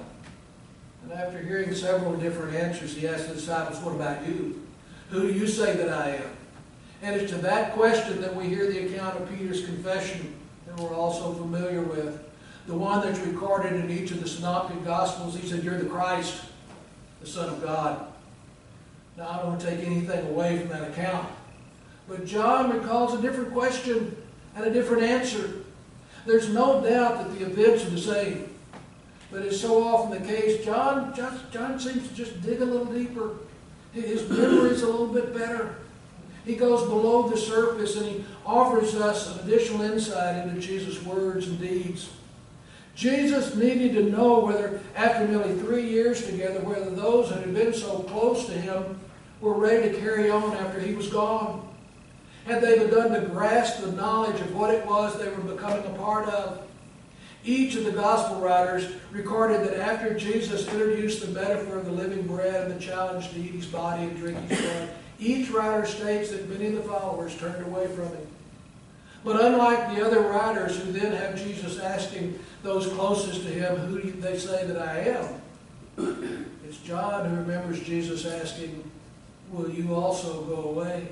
And 1.04 1.14
after 1.14 1.40
hearing 1.40 1.74
several 1.74 2.16
different 2.16 2.56
answers, 2.56 2.96
he 2.96 3.08
asked 3.08 3.28
the 3.28 3.36
disciples, 3.36 3.80
What 3.80 3.96
about 3.96 4.28
you? 4.28 4.62
Who 5.10 5.28
do 5.28 5.34
you 5.34 5.48
say 5.48 5.76
that 5.76 5.90
I 5.90 6.18
am? 6.18 6.30
And 7.02 7.20
it's 7.20 7.32
to 7.32 7.38
that 7.40 7.74
question 7.74 8.22
that 8.22 8.36
we 8.36 8.46
hear 8.46 8.72
the 8.72 8.86
account 8.86 9.20
of 9.20 9.30
Peter's 9.30 9.66
confession 9.66 10.36
that 10.68 10.80
we're 10.80 10.96
also 10.96 11.34
familiar 11.34 11.82
with. 11.82 12.24
The 12.68 12.76
one 12.76 13.02
that's 13.02 13.20
recorded 13.20 13.74
in 13.74 13.90
each 13.90 14.12
of 14.12 14.22
the 14.22 14.30
Synoptic 14.30 14.86
Gospels. 14.86 15.36
He 15.36 15.48
said, 15.48 15.64
You're 15.64 15.80
the 15.80 15.90
Christ, 15.90 16.46
the 17.24 17.30
Son 17.30 17.50
of 17.50 17.62
God. 17.64 18.06
Now, 19.16 19.30
I 19.30 19.38
don't 19.38 19.48
want 19.48 19.62
to 19.62 19.70
take 19.70 19.86
anything 19.86 20.28
away 20.28 20.60
from 20.60 20.70
that 20.70 20.90
account. 20.90 21.30
But 22.08 22.26
John 22.26 22.78
recalls 22.78 23.18
a 23.18 23.22
different 23.22 23.54
question 23.54 24.16
and 24.56 24.66
a 24.66 24.74
different 24.74 25.04
answer. 25.04 25.62
There's 26.26 26.50
no 26.50 26.82
doubt 26.82 27.18
that 27.20 27.40
the 27.40 27.46
events 27.46 27.86
are 27.86 27.92
the 27.92 27.98
same. 27.98 28.50
But 29.32 29.44
it's 29.44 29.60
so 29.60 29.84
often 29.84 30.22
the 30.22 30.28
case, 30.28 30.64
John, 30.66 31.16
John, 31.16 31.40
John 31.52 31.80
seems 31.80 32.08
to 32.08 32.14
just 32.14 32.42
dig 32.42 32.62
a 32.62 32.66
little 32.66 32.86
deeper. 32.86 33.38
His 33.94 34.30
memory's 34.30 34.82
a 34.82 34.88
little 34.88 35.08
bit 35.08 35.34
better. 35.34 35.78
He 36.46 36.56
goes 36.56 36.82
below 36.90 37.30
the 37.30 37.38
surface 37.38 37.96
and 37.96 38.06
he 38.06 38.26
offers 38.46 38.96
us 38.96 39.34
an 39.34 39.48
additional 39.48 39.82
insight 39.82 40.46
into 40.46 40.60
Jesus' 40.60 41.02
words 41.04 41.48
and 41.48 41.60
deeds. 41.60 42.10
Jesus 42.96 43.56
needed 43.56 43.94
to 43.94 44.04
know 44.04 44.40
whether, 44.40 44.80
after 44.96 45.28
nearly 45.28 45.58
three 45.60 45.90
years 45.90 46.26
together, 46.26 46.60
whether 46.60 46.92
those 46.92 47.30
that 47.30 47.40
had 47.40 47.54
been 47.54 47.74
so 47.74 48.00
close 48.04 48.46
to 48.46 48.54
him 48.54 49.00
were 49.42 49.54
ready 49.54 49.92
to 49.92 50.00
carry 50.00 50.30
on 50.30 50.56
after 50.56 50.80
he 50.80 50.94
was 50.94 51.10
gone. 51.10 51.68
Had 52.46 52.62
they 52.62 52.78
begun 52.78 53.12
to 53.12 53.28
grasp 53.28 53.82
the 53.82 53.92
knowledge 53.94 54.40
of 54.42 54.56
what 54.56 54.74
it 54.74 54.86
was 54.86 55.18
they 55.18 55.30
were 55.30 55.54
becoming 55.54 55.86
a 55.86 55.98
part 55.98 56.28
of? 56.30 56.62
Each 57.46 57.76
of 57.76 57.84
the 57.84 57.92
gospel 57.92 58.40
writers 58.40 58.90
recorded 59.12 59.68
that 59.68 59.80
after 59.80 60.14
Jesus 60.14 60.68
introduced 60.68 61.22
the 61.22 61.28
metaphor 61.28 61.78
of 61.78 61.86
the 61.86 61.92
living 61.92 62.26
bread 62.26 62.70
and 62.70 62.80
the 62.80 62.84
challenge 62.84 63.32
to 63.32 63.40
eat 63.40 63.52
his 63.52 63.66
body 63.66 64.04
and 64.04 64.18
drink 64.18 64.38
his 64.50 64.62
blood, 64.62 64.90
each 65.20 65.50
writer 65.50 65.86
states 65.86 66.32
that 66.32 66.50
many 66.50 66.68
of 66.68 66.76
the 66.76 66.84
followers 66.84 67.36
turned 67.38 67.66
away 67.66 67.88
from 67.88 68.08
him. 68.08 68.28
But 69.24 69.44
unlike 69.44 69.96
the 69.96 70.06
other 70.06 70.22
writers 70.22 70.78
who 70.78 70.92
then 70.92 71.14
have 71.14 71.42
Jesus 71.42 71.80
asking 71.80 72.38
those 72.62 72.88
closest 72.88 73.44
to 73.44 73.50
him, 73.50 73.76
who 73.78 74.02
do 74.02 74.12
they 74.12 74.38
say 74.38 74.66
that 74.66 74.82
I 74.82 75.00
am? 75.00 76.46
It's 76.68 76.78
John 76.80 77.30
who 77.30 77.36
remembers 77.38 77.82
Jesus 77.82 78.26
asking, 78.26 78.90
Will 79.52 79.70
you 79.70 79.94
also 79.94 80.42
go 80.44 80.70
away? 80.70 81.08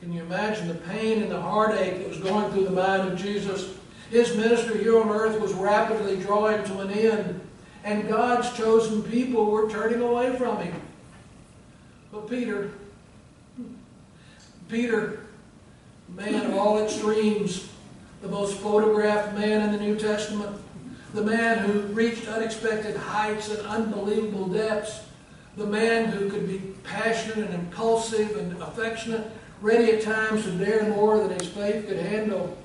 Can 0.00 0.12
you 0.12 0.22
imagine 0.22 0.66
the 0.66 0.74
pain 0.74 1.22
and 1.22 1.30
the 1.30 1.40
heartache 1.40 1.98
that 1.98 2.08
was 2.08 2.18
going 2.18 2.50
through 2.52 2.64
the 2.64 2.70
mind 2.70 3.08
of 3.08 3.18
Jesus? 3.18 3.74
His 4.10 4.36
ministry 4.36 4.82
here 4.82 5.00
on 5.00 5.08
earth 5.10 5.40
was 5.40 5.52
rapidly 5.52 6.16
drawing 6.16 6.64
to 6.64 6.80
an 6.80 6.90
end, 6.90 7.40
and 7.84 8.08
God's 8.08 8.52
chosen 8.56 9.02
people 9.04 9.46
were 9.46 9.70
turning 9.70 10.00
away 10.00 10.34
from 10.36 10.58
him. 10.58 10.74
But 12.10 12.28
Peter, 12.28 12.72
Peter, 14.68 15.20
man 16.14 16.46
of 16.46 16.56
all 16.56 16.82
extremes, 16.82 17.68
the 18.22 18.28
most 18.28 18.58
photographed 18.58 19.34
man 19.34 19.62
in 19.62 19.72
the 19.72 19.78
New 19.78 19.96
Testament, 19.96 20.56
the 21.14 21.22
man 21.22 21.58
who 21.58 21.80
reached 21.92 22.28
unexpected 22.28 22.96
heights 22.96 23.50
and 23.50 23.66
unbelievable 23.66 24.46
depths, 24.46 25.00
the 25.56 25.66
man 25.66 26.06
who 26.06 26.30
could 26.30 26.46
be 26.46 26.58
passionate 26.84 27.38
and 27.38 27.54
impulsive 27.54 28.36
and 28.36 28.60
affectionate, 28.62 29.30
ready 29.60 29.92
at 29.92 30.02
times 30.02 30.44
to 30.44 30.50
dare 30.52 30.88
more 30.90 31.18
than 31.18 31.38
his 31.38 31.48
faith 31.48 31.86
could 31.86 31.98
handle. 31.98 32.56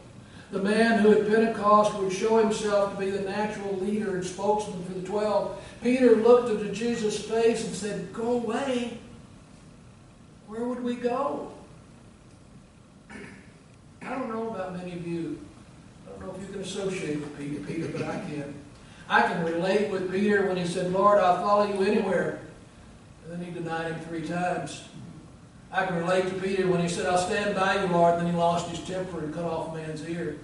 The 0.51 0.61
man 0.61 0.99
who 0.99 1.11
at 1.11 1.27
Pentecost 1.27 1.95
would 1.95 2.13
show 2.13 2.37
himself 2.37 2.93
to 2.93 2.99
be 2.99 3.09
the 3.09 3.21
natural 3.21 3.75
leader 3.77 4.15
and 4.15 4.25
spokesman 4.25 4.83
for 4.85 4.93
the 4.93 5.05
twelve. 5.05 5.61
Peter 5.81 6.15
looked 6.15 6.49
into 6.49 6.71
Jesus' 6.71 7.21
face 7.21 7.65
and 7.65 7.75
said, 7.75 8.13
Go 8.13 8.33
away. 8.33 8.99
Where 10.47 10.65
would 10.65 10.83
we 10.83 10.95
go? 10.95 11.51
I 14.01 14.13
about 14.65 14.77
many 14.77 14.93
of 14.93 15.05
you. 15.05 15.39
I 16.05 16.12
don't 16.12 16.25
know 16.25 16.36
if 16.36 16.41
you 16.41 16.53
can 16.53 16.62
associate 16.62 17.19
with 17.19 17.38
Peter, 17.38 17.60
Peter, 17.65 17.88
but 17.89 18.03
I 18.03 18.19
can. 18.19 18.53
I 19.07 19.22
can 19.22 19.43
relate 19.43 19.91
with 19.91 20.12
Peter 20.12 20.48
when 20.48 20.57
he 20.57 20.65
said, 20.65 20.91
Lord, 20.91 21.19
I'll 21.19 21.38
follow 21.38 21.72
you 21.72 21.84
anywhere. 21.84 22.39
And 23.24 23.34
then 23.34 23.45
he 23.45 23.51
denied 23.51 23.91
him 23.91 24.00
three 24.01 24.27
times. 24.27 24.86
I 25.72 25.86
can 25.86 25.98
relate 25.98 26.27
to 26.27 26.34
Peter 26.36 26.67
when 26.67 26.81
he 26.81 26.88
said, 26.88 27.05
I'll 27.05 27.17
stand 27.17 27.55
by 27.55 27.81
you, 27.81 27.88
Lord, 27.91 28.15
and 28.15 28.25
then 28.25 28.34
he 28.34 28.39
lost 28.39 28.69
his 28.69 28.79
temper 28.88 29.19
and 29.19 29.34
cut 29.34 29.43
off 29.43 29.74
a 29.74 29.77
man's 29.77 30.07
ear. 30.07 30.38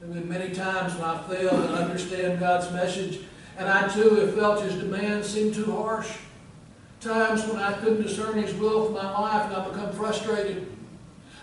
There 0.00 0.08
have 0.08 0.14
been 0.14 0.28
many 0.28 0.54
times 0.54 0.94
when 0.94 1.04
I 1.04 1.22
failed 1.28 1.68
to 1.68 1.74
understand 1.74 2.40
God's 2.40 2.72
message, 2.72 3.20
and 3.56 3.68
I 3.68 3.88
too 3.88 4.10
have 4.16 4.34
felt 4.34 4.62
his 4.62 4.74
demands 4.74 5.28
seem 5.28 5.52
too 5.52 5.70
harsh. 5.72 6.16
Times 7.00 7.44
when 7.46 7.56
I 7.56 7.72
couldn't 7.74 8.02
discern 8.02 8.42
his 8.42 8.54
will 8.54 8.86
for 8.86 8.92
my 8.92 9.10
life 9.20 9.46
and 9.46 9.54
I 9.54 9.68
become 9.68 9.92
frustrated. 9.92 10.67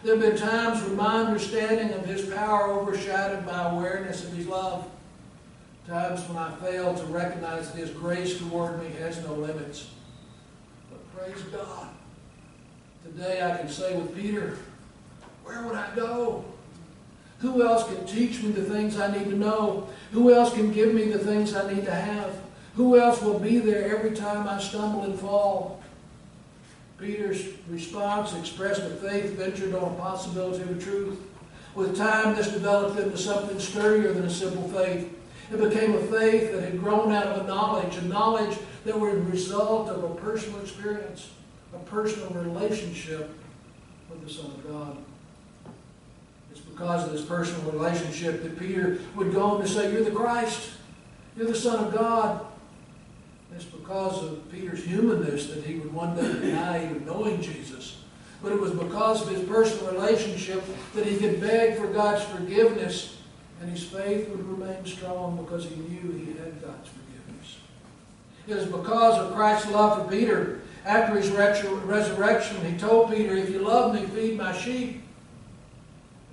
There 0.06 0.16
have 0.16 0.24
been 0.24 0.38
times 0.38 0.84
when 0.84 0.98
my 0.98 1.24
understanding 1.24 1.92
of 1.98 2.06
his 2.06 2.32
power 2.32 2.72
overshadowed 2.74 3.44
my 3.44 3.72
awareness 3.72 4.24
of 4.24 4.34
his 4.34 4.46
love. 4.46 4.88
Times 5.88 6.22
when 6.30 6.38
I 6.38 6.54
failed 6.58 6.98
to 6.98 7.06
recognize 7.06 7.72
that 7.72 7.80
his 7.80 7.90
grace 7.90 8.38
toward 8.38 8.80
me 8.84 8.90
has 9.00 9.20
no 9.24 9.34
limits. 9.34 9.90
But 10.92 11.18
praise 11.18 11.42
God. 11.46 11.88
Today 13.04 13.42
I 13.42 13.58
can 13.58 13.68
say 13.68 13.98
with 13.98 14.16
Peter, 14.16 14.60
where 15.44 15.64
would 15.64 15.74
I 15.74 15.96
go? 15.96 16.46
Who 17.40 17.68
else 17.68 17.88
can 17.88 18.06
teach 18.06 18.44
me 18.44 18.52
the 18.52 18.64
things 18.64 19.00
I 19.00 19.12
need 19.12 19.26
to 19.32 19.36
know? 19.36 19.90
Who 20.12 20.32
else 20.32 20.54
can 20.54 20.72
give 20.72 20.94
me 20.94 21.06
the 21.06 21.18
things 21.18 21.56
I 21.56 21.74
need 21.74 21.86
to 21.86 21.96
have? 21.96 22.38
Who 22.76 23.00
else 23.00 23.24
will 23.24 23.40
be 23.40 23.58
there 23.58 23.98
every 23.98 24.16
time 24.16 24.48
I 24.48 24.60
stumble 24.60 25.02
and 25.02 25.20
fall? 25.20 25.82
Peter's 26.98 27.46
response 27.68 28.34
expressed 28.36 28.82
a 28.82 28.90
faith 28.90 29.34
ventured 29.34 29.76
on 29.76 29.94
a 29.94 29.96
possibility 29.96 30.64
of 30.64 30.82
truth. 30.82 31.20
With 31.74 31.98
time, 31.98 32.36
this 32.36 32.48
developed 32.48 33.00
into 33.00 33.18
something 33.18 33.60
sturdier 33.60 34.14
than 34.14 34.24
a 34.24 34.30
simple 34.30 34.68
faith. 34.70 35.12
It 35.52 35.60
became 35.60 35.94
a 35.94 36.02
faith 36.08 36.54
that 36.54 36.64
had 36.64 36.80
grown 36.80 37.12
out 37.12 37.28
of 37.28 37.44
a 37.44 37.48
knowledge, 37.48 37.98
a 37.98 38.06
knowledge 38.06 38.58
that 38.86 38.98
was 38.98 39.14
a 39.14 39.18
result 39.18 39.90
of 39.90 40.04
a 40.04 40.16
personal 40.16 40.60
experience, 40.62 41.30
a 41.74 41.80
personal 41.80 42.30
relationship 42.30 43.30
with 44.10 44.26
the 44.26 44.34
Son 44.34 44.46
of 44.46 44.68
God. 44.68 44.98
It's 46.52 46.62
because 46.62 47.06
of 47.06 47.12
this 47.12 47.26
personal 47.26 47.70
relationship 47.72 48.42
that 48.44 48.58
Peter 48.58 49.00
would 49.16 49.34
go 49.34 49.44
on 49.44 49.62
to 49.62 49.68
say, 49.68 49.92
You're 49.92 50.04
the 50.04 50.12
Christ, 50.12 50.72
you're 51.36 51.48
the 51.48 51.56
Son 51.56 51.84
of 51.84 51.94
God. 51.94 52.46
It's 53.56 53.66
because 53.66 54.24
of 54.24 54.52
Peter's 54.52 54.84
humanness 54.84 55.48
that 55.48 55.64
he 55.64 55.76
would 55.76 55.94
one 55.94 56.16
day 56.16 56.34
deny 56.34 56.86
even 56.86 57.06
knowing 57.06 57.42
Jesus. 57.42 58.02
But 58.44 58.52
it 58.52 58.60
was 58.60 58.72
because 58.72 59.22
of 59.22 59.30
his 59.30 59.48
personal 59.48 59.94
relationship 59.94 60.64
that 60.94 61.06
he 61.06 61.18
could 61.18 61.40
beg 61.40 61.78
for 61.78 61.88
God's 61.88 62.24
forgiveness 62.26 63.18
and 63.62 63.70
his 63.70 63.84
faith 63.84 64.28
would 64.30 64.46
remain 64.46 64.86
strong 64.86 65.38
because 65.38 65.66
he 65.66 65.76
knew 65.76 66.12
he 66.12 66.34
had 66.34 66.62
God's 66.62 66.90
forgiveness. 66.90 67.58
It 68.46 68.56
was 68.56 68.66
because 68.66 69.18
of 69.20 69.34
Christ's 69.34 69.72
love 69.72 70.04
for 70.04 70.12
Peter. 70.12 70.62
After 70.84 71.16
his 71.16 71.32
resurrection, 71.32 72.64
he 72.66 72.78
told 72.78 73.12
Peter, 73.12 73.36
If 73.36 73.50
you 73.50 73.60
love 73.60 73.96
me, 73.96 74.06
feed 74.08 74.38
my 74.38 74.56
sheep. 74.56 75.02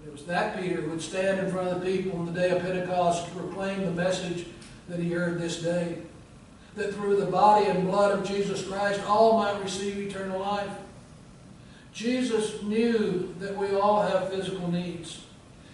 And 0.00 0.08
it 0.08 0.12
was 0.12 0.24
that 0.24 0.60
Peter 0.60 0.82
who 0.82 0.90
would 0.90 1.00
stand 1.00 1.38
in 1.38 1.50
front 1.50 1.68
of 1.68 1.80
the 1.80 1.86
people 1.86 2.18
on 2.18 2.26
the 2.26 2.32
day 2.32 2.50
of 2.50 2.60
Pentecost 2.60 3.26
to 3.26 3.30
proclaim 3.30 3.84
the 3.84 3.92
message 3.92 4.46
that 4.88 4.98
he 4.98 5.10
heard 5.12 5.40
this 5.40 5.62
day 5.62 5.98
that 6.74 6.94
through 6.94 7.16
the 7.16 7.26
body 7.26 7.66
and 7.66 7.86
blood 7.86 8.18
of 8.18 8.26
Jesus 8.26 8.66
Christ 8.66 9.00
all 9.06 9.38
might 9.38 9.62
receive 9.62 9.98
eternal 9.98 10.40
life. 10.40 10.70
Jesus 11.92 12.62
knew 12.62 13.34
that 13.38 13.56
we 13.56 13.74
all 13.74 14.02
have 14.02 14.30
physical 14.30 14.70
needs. 14.70 15.22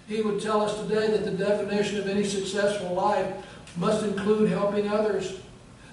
He 0.09 0.21
would 0.23 0.41
tell 0.41 0.63
us 0.63 0.81
today 0.81 1.09
that 1.11 1.25
the 1.25 1.31
definition 1.31 1.99
of 1.99 2.09
any 2.09 2.25
successful 2.25 2.95
life 2.95 3.33
must 3.77 4.05
include 4.05 4.51
helping 4.51 4.89
others. 4.89 5.39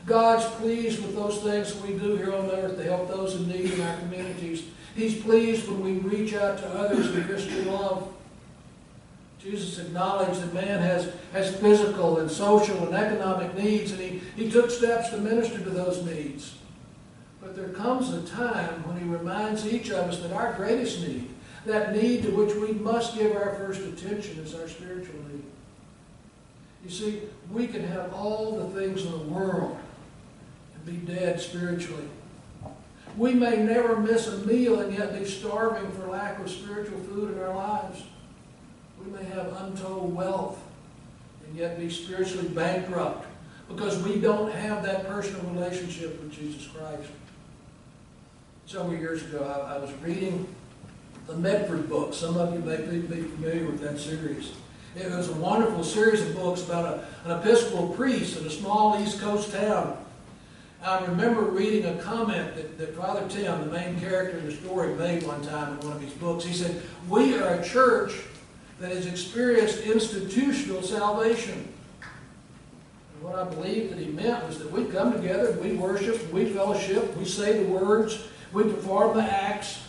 God's 0.06 0.46
pleased 0.56 1.02
with 1.02 1.16
those 1.16 1.40
things 1.40 1.76
we 1.82 1.98
do 1.98 2.16
here 2.16 2.34
on 2.34 2.50
earth 2.52 2.78
to 2.78 2.84
help 2.84 3.08
those 3.08 3.36
in 3.36 3.48
need 3.48 3.72
in 3.72 3.82
our 3.82 3.98
communities. 3.98 4.64
He's 4.96 5.22
pleased 5.22 5.68
when 5.68 5.82
we 5.82 5.94
reach 5.94 6.34
out 6.34 6.58
to 6.60 6.68
others 6.70 7.14
in 7.14 7.24
Christian 7.26 7.68
love. 7.68 8.14
Jesus 9.46 9.78
acknowledged 9.78 10.42
that 10.42 10.54
man 10.56 10.82
has, 10.82 11.14
has 11.32 11.56
physical 11.58 12.18
and 12.18 12.32
social 12.32 12.84
and 12.88 12.96
economic 12.96 13.56
needs, 13.56 13.92
and 13.92 14.02
he, 14.02 14.20
he 14.36 14.50
took 14.50 14.72
steps 14.72 15.10
to 15.10 15.18
minister 15.18 15.60
to 15.60 15.70
those 15.70 16.04
needs. 16.04 16.56
But 17.40 17.56
there 17.56 17.70
comes 17.70 18.12
a 18.12 18.24
time 18.24 18.88
when 18.88 18.98
he 18.98 19.08
reminds 19.08 19.72
each 19.72 19.92
of 19.92 20.10
us 20.10 20.20
that 20.22 20.32
our 20.32 20.54
greatest 20.54 21.08
need, 21.08 21.30
that 21.68 21.96
need 21.96 22.24
to 22.24 22.32
which 22.32 22.56
we 22.56 22.72
must 22.72 23.16
give 23.16 23.36
our 23.36 23.54
first 23.54 23.82
attention, 23.82 24.40
is 24.40 24.56
our 24.56 24.68
spiritual 24.68 25.20
need. 25.32 25.44
You 26.84 26.90
see, 26.90 27.22
we 27.52 27.68
can 27.68 27.84
have 27.84 28.14
all 28.14 28.58
the 28.58 28.82
things 28.82 29.06
in 29.06 29.12
the 29.12 29.18
world 29.26 29.78
and 30.74 30.86
be 30.88 31.14
dead 31.14 31.40
spiritually. 31.40 32.08
We 33.16 33.36
may 33.36 33.58
never 33.58 34.00
miss 34.00 34.28
a 34.28 34.40
meal 34.40 34.80
and 34.80 34.92
yet 34.92 35.18
be 35.18 35.26
starving 35.26 35.92
for 35.92 36.08
lack 36.08 36.40
of 36.40 36.50
spiritual 36.50 37.00
food 37.02 37.34
in 37.34 37.40
our 37.44 37.56
lives. 37.56 38.02
We 39.06 39.12
may 39.12 39.26
have 39.26 39.54
untold 39.62 40.16
wealth 40.16 40.60
and 41.46 41.56
yet 41.56 41.80
be 41.80 41.90
spiritually 41.90 42.48
bankrupt 42.50 43.28
because 43.68 44.02
we 44.02 44.20
don't 44.20 44.52
have 44.52 44.84
that 44.84 45.08
personal 45.08 45.42
relationship 45.52 46.22
with 46.22 46.32
Jesus 46.32 46.68
Christ. 46.68 47.10
Several 48.66 48.96
years 48.96 49.24
ago, 49.24 49.44
I, 49.44 49.76
I 49.76 49.78
was 49.78 49.92
reading 50.02 50.48
the 51.28 51.36
Mitford 51.36 51.88
book. 51.88 52.14
Some 52.14 52.38
of 52.38 52.54
you 52.54 52.60
may 52.60 52.78
be, 52.78 53.00
be 53.00 53.22
familiar 53.22 53.66
with 53.66 53.80
that 53.82 54.00
series. 54.00 54.54
It 54.96 55.12
was 55.12 55.30
a 55.30 55.34
wonderful 55.34 55.84
series 55.84 56.22
of 56.22 56.36
books 56.36 56.64
about 56.64 56.86
a, 56.86 57.30
an 57.30 57.40
Episcopal 57.40 57.90
priest 57.90 58.40
in 58.40 58.48
a 58.48 58.50
small 58.50 59.00
East 59.00 59.20
Coast 59.20 59.52
town. 59.52 59.98
I 60.84 61.04
remember 61.06 61.42
reading 61.42 61.86
a 61.86 62.02
comment 62.02 62.56
that, 62.56 62.78
that 62.78 62.96
Father 62.96 63.28
Tim, 63.28 63.60
the 63.62 63.72
main 63.72 64.00
character 64.00 64.38
in 64.38 64.46
the 64.46 64.52
story, 64.52 64.94
made 64.96 65.24
one 65.24 65.42
time 65.44 65.74
in 65.74 65.88
one 65.88 65.96
of 65.96 66.02
his 66.02 66.14
books. 66.14 66.44
He 66.44 66.54
said, 66.54 66.82
We 67.10 67.38
are 67.38 67.56
a 67.56 67.64
church 67.64 68.14
that 68.80 68.92
has 68.92 69.06
experienced 69.06 69.82
institutional 69.82 70.82
salvation. 70.82 71.74
And 73.14 73.24
what 73.24 73.36
I 73.36 73.46
believe 73.46 73.90
that 73.90 74.00
he 74.00 74.08
meant 74.08 74.46
was 74.46 74.60
that 74.60 74.72
we 74.72 74.86
come 74.86 75.14
together, 75.14 75.58
we 75.62 75.74
worship, 75.74 76.32
we 76.34 76.46
fellowship, 76.46 77.16
we 77.18 77.26
say 77.26 77.64
the 77.64 77.70
words, 77.70 78.28
we 78.52 78.64
perform 78.64 79.16
the 79.18 79.24
acts. 79.24 79.84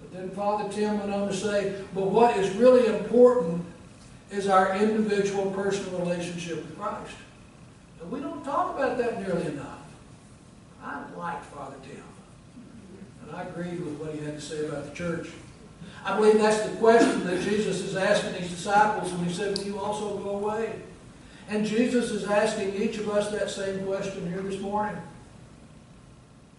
But 0.00 0.12
then 0.12 0.30
Father 0.30 0.72
Tim 0.72 0.98
went 0.98 1.12
on 1.12 1.28
to 1.28 1.34
say, 1.34 1.74
but 1.94 2.06
what 2.06 2.36
is 2.36 2.54
really 2.56 2.86
important 2.86 3.64
is 4.30 4.48
our 4.48 4.76
individual 4.76 5.50
personal 5.52 6.00
relationship 6.00 6.56
with 6.56 6.78
Christ. 6.78 7.14
And 8.00 8.10
we 8.10 8.20
don't 8.20 8.44
talk 8.44 8.74
about 8.74 8.98
that 8.98 9.20
nearly 9.20 9.46
enough. 9.46 9.78
I 10.82 11.02
liked 11.16 11.44
Father 11.46 11.76
Tim. 11.88 12.02
And 13.22 13.34
I 13.34 13.44
agreed 13.44 13.80
with 13.80 13.94
what 13.94 14.14
he 14.14 14.24
had 14.24 14.34
to 14.34 14.40
say 14.40 14.66
about 14.66 14.84
the 14.84 14.94
church. 14.94 15.28
I 16.04 16.16
believe 16.16 16.38
that's 16.38 16.60
the 16.68 16.76
question 16.76 17.24
that 17.24 17.40
Jesus 17.40 17.80
is 17.80 17.96
asking 17.96 18.34
his 18.34 18.50
disciples 18.50 19.10
when 19.12 19.24
he 19.24 19.32
said, 19.32 19.56
Will 19.56 19.64
you 19.64 19.78
also 19.78 20.18
go 20.18 20.36
away? 20.36 20.74
And 21.48 21.64
Jesus 21.64 22.10
is 22.10 22.24
asking 22.24 22.74
each 22.74 22.98
of 22.98 23.08
us 23.08 23.30
that 23.30 23.50
same 23.50 23.86
question 23.86 24.28
here 24.30 24.42
this 24.42 24.60
morning. 24.60 25.00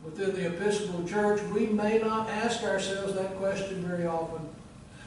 Within 0.04 0.36
the 0.36 0.48
Episcopal 0.48 1.08
Church, 1.08 1.42
we 1.54 1.68
may 1.68 2.00
not 2.00 2.28
ask 2.30 2.64
ourselves 2.64 3.14
that 3.14 3.38
question 3.38 3.86
very 3.86 4.08
often. 4.08 4.48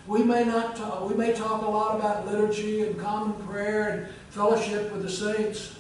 We 0.07 0.23
may 0.23 0.45
not 0.45 0.77
talk, 0.77 1.09
we 1.09 1.15
may 1.15 1.33
talk 1.33 1.63
a 1.63 1.71
lot 1.71 1.97
about 1.97 2.27
liturgy 2.27 2.83
and 2.83 2.99
common 2.99 3.35
prayer 3.47 3.89
and 3.89 4.09
fellowship 4.31 4.93
with 4.93 5.03
the 5.03 5.11
saints, 5.11 5.77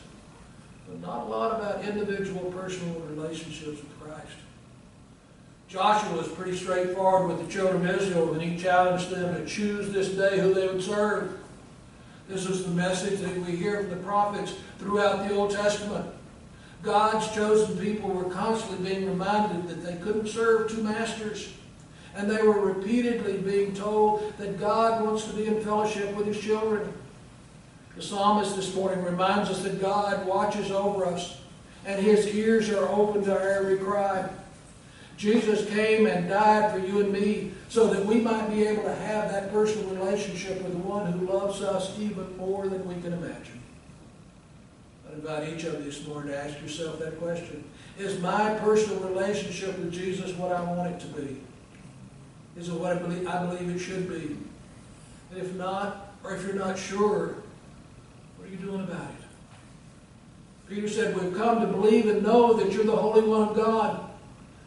but 0.88 1.00
not 1.00 1.26
a 1.26 1.30
lot 1.30 1.58
about 1.58 1.84
individual 1.84 2.52
personal 2.52 3.00
relationships 3.00 3.80
with. 3.80 3.97
Joshua 5.68 6.16
was 6.16 6.28
pretty 6.28 6.56
straightforward 6.56 7.28
with 7.28 7.46
the 7.46 7.52
children 7.52 7.86
of 7.86 8.00
Israel 8.00 8.26
when 8.26 8.40
he 8.40 8.56
challenged 8.56 9.10
them 9.10 9.34
to 9.34 9.44
choose 9.46 9.92
this 9.92 10.08
day 10.08 10.38
who 10.38 10.54
they 10.54 10.66
would 10.66 10.82
serve. 10.82 11.38
This 12.26 12.46
is 12.46 12.64
the 12.64 12.70
message 12.70 13.20
that 13.20 13.36
we 13.36 13.54
hear 13.54 13.82
from 13.82 13.90
the 13.90 13.96
prophets 13.96 14.54
throughout 14.78 15.28
the 15.28 15.34
Old 15.34 15.50
Testament. 15.50 16.06
God's 16.82 17.30
chosen 17.34 17.76
people 17.78 18.08
were 18.08 18.30
constantly 18.30 18.88
being 18.88 19.06
reminded 19.06 19.68
that 19.68 19.84
they 19.84 19.96
couldn't 20.02 20.28
serve 20.28 20.70
two 20.70 20.82
masters. 20.82 21.52
And 22.14 22.30
they 22.30 22.42
were 22.42 22.60
repeatedly 22.60 23.36
being 23.38 23.74
told 23.74 24.32
that 24.38 24.58
God 24.58 25.04
wants 25.04 25.24
to 25.26 25.34
be 25.34 25.46
in 25.46 25.62
fellowship 25.62 26.14
with 26.14 26.26
his 26.26 26.40
children. 26.40 26.92
The 27.94 28.02
psalmist 28.02 28.56
this 28.56 28.74
morning 28.74 29.04
reminds 29.04 29.50
us 29.50 29.62
that 29.64 29.80
God 29.80 30.26
watches 30.26 30.70
over 30.70 31.04
us 31.04 31.40
and 31.84 32.02
his 32.02 32.26
ears 32.34 32.70
are 32.70 32.88
open 32.88 33.24
to 33.24 33.32
our 33.32 33.48
every 33.48 33.76
cry. 33.78 34.28
Jesus 35.18 35.68
came 35.68 36.06
and 36.06 36.28
died 36.28 36.70
for 36.70 36.78
you 36.78 37.00
and 37.00 37.12
me 37.12 37.50
so 37.68 37.88
that 37.88 38.06
we 38.06 38.20
might 38.20 38.48
be 38.50 38.64
able 38.64 38.84
to 38.84 38.94
have 38.94 39.30
that 39.32 39.52
personal 39.52 39.90
relationship 39.90 40.62
with 40.62 40.70
the 40.70 40.78
one 40.78 41.10
who 41.10 41.26
loves 41.26 41.60
us 41.60 41.98
even 41.98 42.36
more 42.36 42.68
than 42.68 42.86
we 42.86 42.94
can 43.02 43.12
imagine. 43.12 43.60
I 45.10 45.14
invite 45.14 45.48
each 45.52 45.64
of 45.64 45.74
you 45.74 45.84
this 45.84 46.06
morning 46.06 46.30
to 46.30 46.38
ask 46.38 46.60
yourself 46.62 47.00
that 47.00 47.18
question. 47.18 47.64
Is 47.98 48.20
my 48.20 48.54
personal 48.60 49.00
relationship 49.00 49.76
with 49.76 49.92
Jesus 49.92 50.32
what 50.34 50.52
I 50.52 50.62
want 50.62 50.92
it 50.92 51.00
to 51.00 51.06
be? 51.08 51.40
Is 52.56 52.68
it 52.68 52.74
what 52.74 52.92
I 52.92 52.98
believe, 53.00 53.74
it 53.74 53.78
should 53.80 54.08
be? 54.08 54.36
And 55.32 55.40
if 55.40 55.52
not, 55.54 56.14
or 56.22 56.36
if 56.36 56.44
you're 56.46 56.54
not 56.54 56.78
sure, 56.78 57.34
what 58.36 58.46
are 58.46 58.50
you 58.52 58.56
doing 58.56 58.82
about 58.82 59.10
it? 59.10 60.68
Peter 60.68 60.88
said, 60.88 61.20
We've 61.20 61.36
come 61.36 61.60
to 61.60 61.66
believe 61.66 62.06
and 62.06 62.22
know 62.22 62.52
that 62.54 62.72
you're 62.72 62.84
the 62.84 62.94
Holy 62.94 63.22
One 63.22 63.48
of 63.48 63.56
God. 63.56 64.07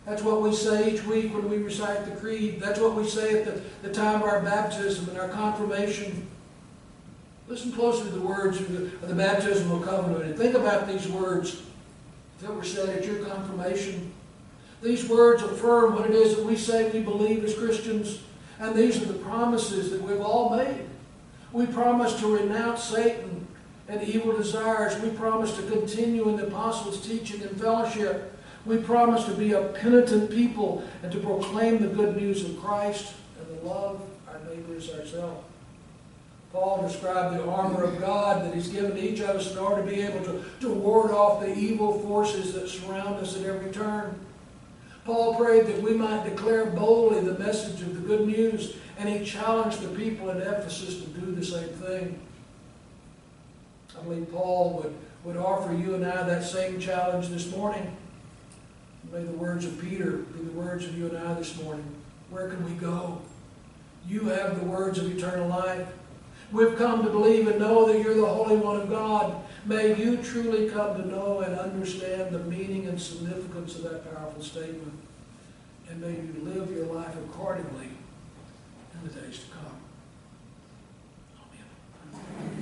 That's 0.06 0.24
what 0.24 0.42
we 0.42 0.54
say 0.54 0.94
each 0.94 1.04
week 1.06 1.34
when 1.34 1.50
we 1.50 1.58
recite 1.58 2.06
the 2.06 2.20
creed. 2.20 2.60
That's 2.60 2.80
what 2.80 2.96
we 2.96 3.08
say 3.08 3.40
at 3.40 3.46
the, 3.46 3.88
the 3.88 3.94
time 3.94 4.24
of 4.24 4.28
our 4.28 4.42
baptism 4.42 5.10
and 5.10 5.20
our 5.20 5.30
confirmation. 5.30 6.28
Listen 7.48 7.72
closely 7.72 8.10
to 8.10 8.16
the 8.16 8.26
words 8.26 8.60
of 8.60 8.72
the, 8.72 8.86
of 8.86 9.10
the 9.10 9.16
baptismal 9.16 9.82
covenant 9.82 10.24
and 10.24 10.38
think 10.38 10.56
about 10.56 10.88
these 10.88 11.08
words 11.08 11.62
that 12.40 12.54
were 12.54 12.64
said 12.64 12.90
at 12.90 13.06
your 13.06 13.24
confirmation. 13.26 14.12
These 14.82 15.08
words 15.08 15.44
affirm 15.44 15.96
what 15.96 16.10
it 16.10 16.16
is 16.16 16.36
that 16.36 16.46
we 16.46 16.56
say 16.56 16.90
we 16.90 17.02
believe 17.02 17.44
as 17.44 17.54
Christians, 17.54 18.22
and 18.60 18.76
these 18.76 19.02
are 19.02 19.06
the 19.06 19.20
promises 19.20 19.92
that 19.92 20.02
we've 20.02 20.22
all 20.22 20.56
made. 20.56 20.86
We 21.52 21.68
promise 21.68 22.20
to 22.20 22.36
renounce 22.36 22.84
Satan 22.84 23.46
and 23.88 24.02
evil 24.02 24.36
desires. 24.36 25.00
We 25.02 25.10
promise 25.10 25.56
to 25.58 25.64
continue 25.64 26.30
in 26.30 26.38
the 26.38 26.48
apostles' 26.48 27.06
teaching 27.06 27.42
and 27.44 27.60
fellowship. 27.60 28.34
We 28.65 28.78
promise 28.78 29.26
to 29.26 29.34
be 29.34 29.54
a 29.54 29.69
penitent 29.69 30.30
people 30.30 30.84
and 31.02 31.12
to 31.12 31.19
proclaim 31.19 31.82
the 31.82 31.88
good 31.88 32.15
news 32.15 32.43
of 32.45 32.62
Christ 32.62 33.13
and 33.39 33.60
to 33.60 33.67
love 33.67 34.02
our 34.28 34.39
neighbors 34.50 34.91
ourselves. 34.91 35.45
Paul 36.54 36.82
described 36.82 37.38
the 37.38 37.50
armor 37.50 37.84
of 37.84 38.00
God 38.00 38.45
that 38.45 38.54
He's 38.54 38.67
given 38.67 38.91
to 38.91 39.02
each 39.02 39.21
of 39.21 39.38
us 39.38 39.52
in 39.52 39.58
order 39.58 39.84
to 39.84 39.89
be 39.89 40.02
able 40.02 40.24
to, 40.26 40.43
to 40.60 40.69
ward 40.69 41.12
off 41.12 41.39
the 41.39 41.54
evil 41.54 42.00
forces 42.02 42.54
that 42.54 42.67
surround 42.67 43.15
us 43.15 43.38
at 43.38 43.45
every 43.45 43.71
turn. 43.71 44.19
Paul 45.06 45.36
prayed 45.36 45.65
that 45.67 45.82
we 45.82 45.93
might 45.93 46.26
declare 46.30 46.65
boldly 46.65 47.21
the 47.21 47.39
message 47.39 47.82
of 47.82 47.95
the 47.95 48.08
good 48.08 48.28
news, 48.28 48.76
and 48.97 49.10
he 49.10 49.26
challenged 49.26 49.82
the 49.82 49.95
people 49.97 50.30
in 50.30 50.38
Ephesus 50.41 51.02
to 51.02 51.08
do 51.08 51.32
the 51.32 51.43
same 51.43 51.69
thing. 51.69 52.19
I 53.97 54.04
believe 54.04 54.32
Paul 54.32 54.82
would, 54.84 54.95
would 55.24 55.38
offer 55.38 55.74
you 55.74 55.95
and 55.95 56.06
I 56.06 56.24
that 56.24 56.43
same 56.43 56.80
challenge 56.80 57.30
this 57.30 57.50
morning. 57.56 57.97
May 59.12 59.24
the 59.24 59.32
words 59.32 59.65
of 59.65 59.80
Peter 59.82 60.17
be 60.17 60.43
the 60.43 60.52
words 60.52 60.86
of 60.86 60.97
you 60.97 61.08
and 61.08 61.17
I 61.17 61.34
this 61.34 61.62
morning. 61.62 61.86
Where 62.30 62.47
can 62.47 62.63
we 62.63 62.71
go? 62.71 63.21
You 64.08 64.30
have 64.30 64.60
the 64.60 64.65
words 64.65 65.00
of 65.00 65.15
eternal 65.15 65.50
life. 65.50 65.88
We've 66.52 66.78
come 66.78 67.04
to 67.04 67.10
believe 67.10 67.47
and 67.47 67.60
know 67.60 67.91
that 67.91 68.02
you're 68.02 68.15
the 68.15 68.26
Holy 68.26 68.56
One 68.56 68.80
of 68.80 68.89
God. 68.89 69.36
May 69.65 69.95
you 69.95 70.17
truly 70.17 70.69
come 70.69 71.02
to 71.02 71.08
know 71.08 71.41
and 71.41 71.58
understand 71.60 72.34
the 72.34 72.39
meaning 72.39 72.88
and 72.88 73.02
significance 73.02 73.76
of 73.76 73.84
that 73.84 74.13
powerful 74.13 74.41
statement. 74.41 74.93
And 75.89 76.02
may 76.02 76.12
you 76.12 76.36
live 76.43 76.71
your 76.71 76.86
life 76.86 77.15
accordingly 77.15 77.89
in 78.93 79.08
the 79.08 79.13
days 79.13 79.39
to 79.39 79.45
come. 79.52 79.78
Amen. 82.34 82.61